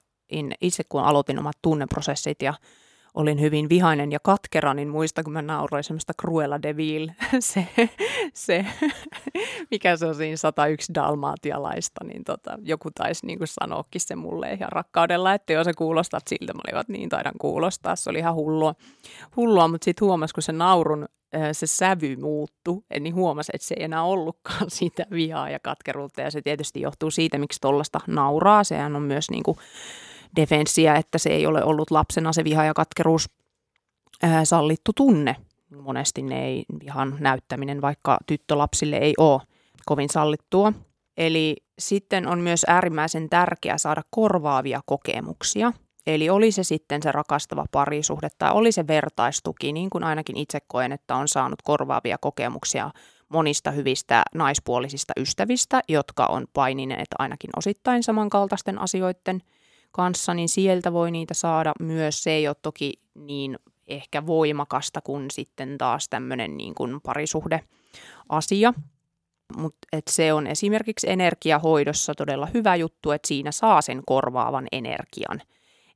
itse 0.60 0.82
kun 0.88 1.02
aloitin 1.02 1.38
omat 1.38 1.56
tunneprosessit 1.62 2.42
ja 2.42 2.54
olin 3.14 3.40
hyvin 3.40 3.68
vihainen 3.68 4.12
ja 4.12 4.18
katkera, 4.22 4.74
niin 4.74 4.88
muista, 4.88 5.22
kun 5.22 5.32
mä 5.32 5.42
nauroin 5.42 5.84
semmoista 5.84 6.12
Cruella 6.20 6.62
de 6.62 6.76
Vil, 6.76 7.08
se, 7.40 7.66
se, 8.34 8.66
mikä 9.70 9.96
se 9.96 10.06
on 10.06 10.14
siinä 10.14 10.36
101 10.36 10.94
dalmaatialaista, 10.94 12.04
niin 12.04 12.24
tota, 12.24 12.58
joku 12.62 12.90
taisi 12.90 13.26
niin 13.26 13.38
kuin 13.38 13.48
sanoakin 13.48 14.00
se 14.00 14.16
mulle 14.16 14.52
ihan 14.52 14.72
rakkaudella, 14.72 15.34
että 15.34 15.52
jos 15.52 15.64
se 15.64 15.72
kuulostaa 15.72 16.20
siltä, 16.26 16.54
mä 16.54 16.60
olivat 16.68 16.88
niin 16.88 17.08
taidan 17.08 17.34
kuulostaa, 17.40 17.96
se 17.96 18.10
oli 18.10 18.18
ihan 18.18 18.34
hullua, 18.34 18.74
hullua 19.36 19.68
mutta 19.68 19.84
sitten 19.84 20.06
huomasi, 20.06 20.34
kun 20.34 20.42
se 20.42 20.52
naurun 20.52 21.08
se 21.52 21.66
sävy 21.66 22.16
muuttu, 22.16 22.84
niin 23.00 23.14
huomasi, 23.14 23.52
että 23.54 23.66
se 23.66 23.74
ei 23.78 23.84
enää 23.84 24.02
ollutkaan 24.02 24.70
siitä 24.78 25.06
vihaa 25.10 25.50
ja 25.50 25.58
katkeruutta. 25.58 26.20
Ja 26.20 26.30
se 26.30 26.42
tietysti 26.42 26.80
johtuu 26.80 27.10
siitä, 27.10 27.38
miksi 27.38 27.60
tuollaista 27.60 28.00
nauraa. 28.06 28.64
Sehän 28.64 28.96
on 28.96 29.02
myös 29.02 29.30
niin 29.30 29.42
kuin 29.42 29.58
defenssiä, 30.36 30.96
että 30.96 31.18
se 31.18 31.30
ei 31.30 31.46
ole 31.46 31.64
ollut 31.64 31.90
lapsena 31.90 32.32
se 32.32 32.44
viha 32.44 32.64
ja 32.64 32.74
katkeruus 32.74 33.30
ää, 34.22 34.44
sallittu 34.44 34.92
tunne. 34.92 35.36
Monesti 35.80 36.22
ne 36.22 36.46
ei 36.46 36.64
vihan 36.84 37.16
näyttäminen 37.20 37.80
vaikka 37.80 38.18
tyttölapsille 38.26 38.96
ei 38.96 39.14
ole 39.18 39.40
kovin 39.86 40.08
sallittua. 40.08 40.72
Eli 41.16 41.56
sitten 41.78 42.26
on 42.26 42.40
myös 42.40 42.64
äärimmäisen 42.68 43.30
tärkeää 43.30 43.78
saada 43.78 44.02
korvaavia 44.10 44.80
kokemuksia. 44.86 45.72
Eli 46.06 46.30
oli 46.30 46.52
se 46.52 46.64
sitten 46.64 47.02
se 47.02 47.12
rakastava 47.12 47.64
parisuhde 47.72 48.28
tai 48.38 48.52
oli 48.52 48.72
se 48.72 48.86
vertaistuki, 48.86 49.72
niin 49.72 49.90
kuin 49.90 50.04
ainakin 50.04 50.36
itse 50.36 50.58
koen, 50.66 50.92
että 50.92 51.16
on 51.16 51.28
saanut 51.28 51.62
korvaavia 51.62 52.18
kokemuksia 52.20 52.90
monista 53.28 53.70
hyvistä 53.70 54.22
naispuolisista 54.34 55.12
ystävistä, 55.16 55.80
jotka 55.88 56.26
on 56.26 56.46
painineet 56.52 57.08
ainakin 57.18 57.50
osittain 57.56 58.02
samankaltaisten 58.02 58.78
asioiden– 58.78 59.42
kanssa, 59.94 60.34
niin 60.34 60.48
sieltä 60.48 60.92
voi 60.92 61.10
niitä 61.10 61.34
saada 61.34 61.72
myös. 61.80 62.22
Se 62.22 62.30
ei 62.30 62.48
ole 62.48 62.56
toki 62.62 62.92
niin 63.14 63.58
ehkä 63.86 64.26
voimakasta 64.26 65.00
kuin 65.00 65.30
sitten 65.30 65.78
taas 65.78 66.08
tämmöinen 66.08 66.56
niin 66.56 66.74
kuin 66.74 67.00
parisuhdeasia. 67.00 68.74
Mutta 69.56 69.88
se 70.10 70.32
on 70.32 70.46
esimerkiksi 70.46 71.10
energiahoidossa 71.10 72.14
todella 72.14 72.48
hyvä 72.54 72.76
juttu, 72.76 73.10
että 73.10 73.28
siinä 73.28 73.52
saa 73.52 73.82
sen 73.82 74.02
korvaavan 74.06 74.66
energian. 74.72 75.40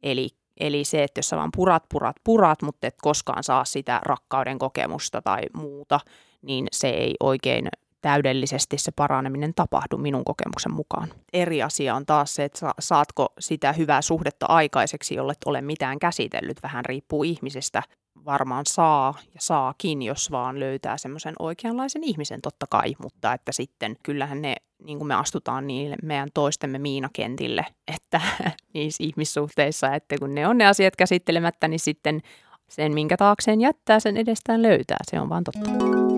Eli, 0.03 0.29
eli 0.61 0.85
se, 0.85 1.03
että 1.03 1.19
jos 1.19 1.29
sä 1.29 1.37
vaan 1.37 1.51
purat, 1.57 1.85
purat, 1.89 2.17
purat, 2.25 2.63
mutta 2.63 2.87
et 2.87 2.97
koskaan 3.03 3.45
saa 3.45 3.65
sitä 3.65 4.01
rakkauden 4.05 4.59
kokemusta 4.59 5.23
tai 5.23 5.43
muuta, 5.55 6.01
niin 6.43 6.67
se 6.73 6.89
ei 6.89 7.15
oikein 7.21 7.69
täydellisesti 8.01 8.79
se 8.79 8.93
paraneminen 8.97 9.55
tapahdu 9.55 9.97
minun 9.99 10.25
kokemuksen 10.25 10.73
mukaan. 10.73 11.09
Eri 11.33 11.63
asia 11.63 11.95
on 11.95 12.07
taas 12.07 12.35
se, 12.35 12.45
että 12.45 12.73
saatko 12.79 13.29
sitä 13.39 13.73
hyvää 13.73 14.03
suhdetta 14.03 14.47
aikaiseksi, 14.47 15.15
jolle 15.15 15.35
ole 15.47 15.61
mitään 15.61 15.99
käsitellyt. 15.99 16.63
Vähän 16.63 16.85
riippuu 16.85 17.23
ihmisestä. 17.23 17.83
Varmaan 18.25 18.65
saa 18.67 19.15
ja 19.35 19.41
saakin, 19.41 20.03
jos 20.03 20.31
vaan 20.31 20.61
löytää 20.61 20.99
semmoisen 20.99 21.35
oikeanlaisen 21.39 22.05
ihmisen 22.05 22.41
totta 22.41 22.67
kai, 22.71 22.95
mutta 23.03 23.33
että 23.33 23.53
sitten 23.53 23.97
kyllähän 24.03 24.43
ne, 24.43 24.57
niin 24.85 24.99
kuin 24.99 25.09
me 25.09 25.15
astutaan 25.15 25.67
niille 25.67 25.97
meidän 26.03 26.29
toistemme 26.35 26.79
miinakentille, 26.79 27.67
että 27.97 28.21
niissä 28.75 29.05
ihmissuhteissa, 29.05 29.95
että 29.95 30.17
kun 30.19 30.35
ne 30.35 30.49
on 30.49 30.59
ne 30.59 30.67
asiat 30.67 30.97
käsittelemättä, 30.97 31.69
niin 31.69 31.81
sitten 31.81 32.21
sen, 32.69 32.95
minkä 32.95 33.17
taakseen 33.17 33.61
jättää, 33.61 34.01
sen 34.01 34.17
edestään 34.17 34.63
löytää. 34.63 34.99
Se 35.11 35.21
on 35.21 35.29
vaan 35.29 35.45
totta. 35.45 36.18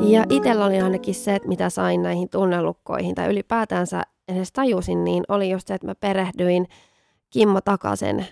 Ja 0.00 0.24
itsellä 0.30 0.64
oli 0.64 0.80
ainakin 0.80 1.14
se, 1.14 1.34
että 1.34 1.48
mitä 1.48 1.70
sain 1.70 2.02
näihin 2.02 2.28
tunnelukkoihin 2.28 3.14
tai 3.14 3.30
ylipäätänsä 3.30 4.02
edes 4.28 4.52
tajusin, 4.52 5.04
niin 5.04 5.24
oli 5.28 5.50
just 5.50 5.68
se, 5.68 5.74
että 5.74 5.86
mä 5.86 5.94
perehdyin 5.94 6.68
Kimmo 7.30 7.60
Takasen 7.60 8.26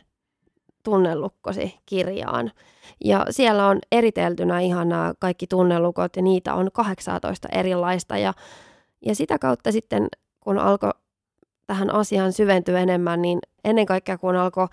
tunnelukkosi 0.82 1.78
kirjaan. 1.86 2.52
Ja 3.04 3.26
siellä 3.30 3.66
on 3.66 3.78
eriteltynä 3.92 4.60
ihan 4.60 4.88
nämä 4.88 5.14
kaikki 5.18 5.46
tunnelukot 5.46 6.16
ja 6.16 6.22
niitä 6.22 6.54
on 6.54 6.70
18 6.72 7.48
erilaista. 7.52 8.18
Ja, 8.18 8.32
ja 9.06 9.14
sitä 9.14 9.38
kautta 9.38 9.72
sitten, 9.72 10.08
kun 10.40 10.58
alkoi 10.58 10.90
tähän 11.66 11.94
asiaan 11.94 12.32
syventyä 12.32 12.80
enemmän, 12.80 13.22
niin 13.22 13.38
ennen 13.64 13.86
kaikkea 13.86 14.18
kun 14.18 14.36
alkoi 14.36 14.68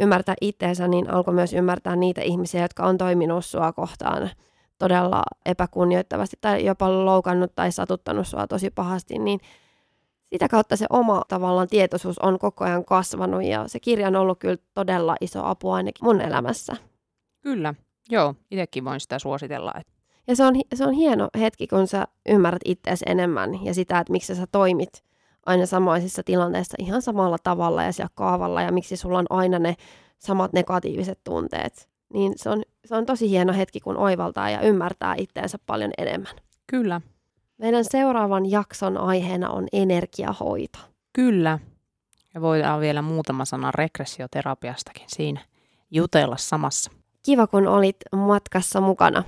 ymmärtää 0.00 0.34
itseensä, 0.40 0.88
niin 0.88 1.10
alkoi 1.10 1.34
myös 1.34 1.52
ymmärtää 1.52 1.96
niitä 1.96 2.20
ihmisiä, 2.20 2.62
jotka 2.62 2.86
on 2.86 2.98
toiminut 2.98 3.44
sua 3.44 3.72
kohtaan– 3.72 4.30
todella 4.78 5.22
epäkunnioittavasti 5.46 6.36
tai 6.40 6.64
jopa 6.64 7.04
loukannut 7.04 7.54
tai 7.54 7.72
satuttanut 7.72 8.26
sua 8.26 8.46
tosi 8.46 8.70
pahasti, 8.70 9.18
niin 9.18 9.40
sitä 10.32 10.48
kautta 10.48 10.76
se 10.76 10.86
oma 10.90 11.22
tavallaan 11.28 11.68
tietoisuus 11.68 12.18
on 12.18 12.38
koko 12.38 12.64
ajan 12.64 12.84
kasvanut 12.84 13.44
ja 13.44 13.68
se 13.68 13.80
kirja 13.80 14.08
on 14.08 14.16
ollut 14.16 14.38
kyllä 14.38 14.56
todella 14.74 15.16
iso 15.20 15.44
apu 15.44 15.70
ainakin 15.70 16.04
mun 16.04 16.20
elämässä. 16.20 16.76
Kyllä, 17.40 17.74
joo, 18.10 18.34
itsekin 18.50 18.84
voin 18.84 19.00
sitä 19.00 19.18
suositella. 19.18 19.72
Ja 20.26 20.36
se 20.36 20.44
on, 20.44 20.54
se 20.74 20.84
on 20.84 20.92
hieno 20.92 21.28
hetki, 21.40 21.66
kun 21.66 21.86
sä 21.86 22.04
ymmärrät 22.28 22.62
itseäsi 22.64 23.04
enemmän 23.08 23.64
ja 23.64 23.74
sitä, 23.74 23.98
että 23.98 24.12
miksi 24.12 24.34
sä 24.34 24.46
toimit 24.52 25.04
aina 25.46 25.66
samaisissa 25.66 26.22
tilanteissa 26.22 26.76
ihan 26.78 27.02
samalla 27.02 27.36
tavalla 27.42 27.82
ja 27.82 27.92
siellä 27.92 28.10
kaavalla 28.14 28.62
ja 28.62 28.72
miksi 28.72 28.96
sulla 28.96 29.18
on 29.18 29.26
aina 29.30 29.58
ne 29.58 29.74
samat 30.18 30.52
negatiiviset 30.52 31.20
tunteet 31.24 31.88
niin 32.12 32.32
se 32.36 32.50
on, 32.50 32.62
se 32.84 32.94
on 32.94 33.06
tosi 33.06 33.30
hieno 33.30 33.52
hetki, 33.52 33.80
kun 33.80 33.96
oivaltaa 33.96 34.50
ja 34.50 34.60
ymmärtää 34.60 35.14
itteensä 35.18 35.58
paljon 35.66 35.90
enemmän. 35.98 36.34
Kyllä. 36.66 37.00
Meidän 37.58 37.84
seuraavan 37.84 38.50
jakson 38.50 38.96
aiheena 38.96 39.50
on 39.50 39.66
energiahoito. 39.72 40.78
Kyllä. 41.12 41.58
Ja 42.34 42.40
voidaan 42.40 42.80
vielä 42.80 43.02
muutama 43.02 43.44
sana 43.44 43.70
regressioterapiastakin 43.70 45.04
siinä 45.06 45.40
jutella 45.90 46.36
samassa. 46.36 46.90
Kiva, 47.22 47.46
kun 47.46 47.66
olit 47.66 47.96
matkassa 48.12 48.80
mukana. 48.80 49.24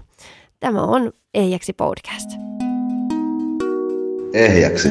Tämä 0.60 0.82
on 0.82 1.12
Ehjäksi 1.34 1.72
podcast. 1.72 2.30
Ehjäksi. 4.32 4.88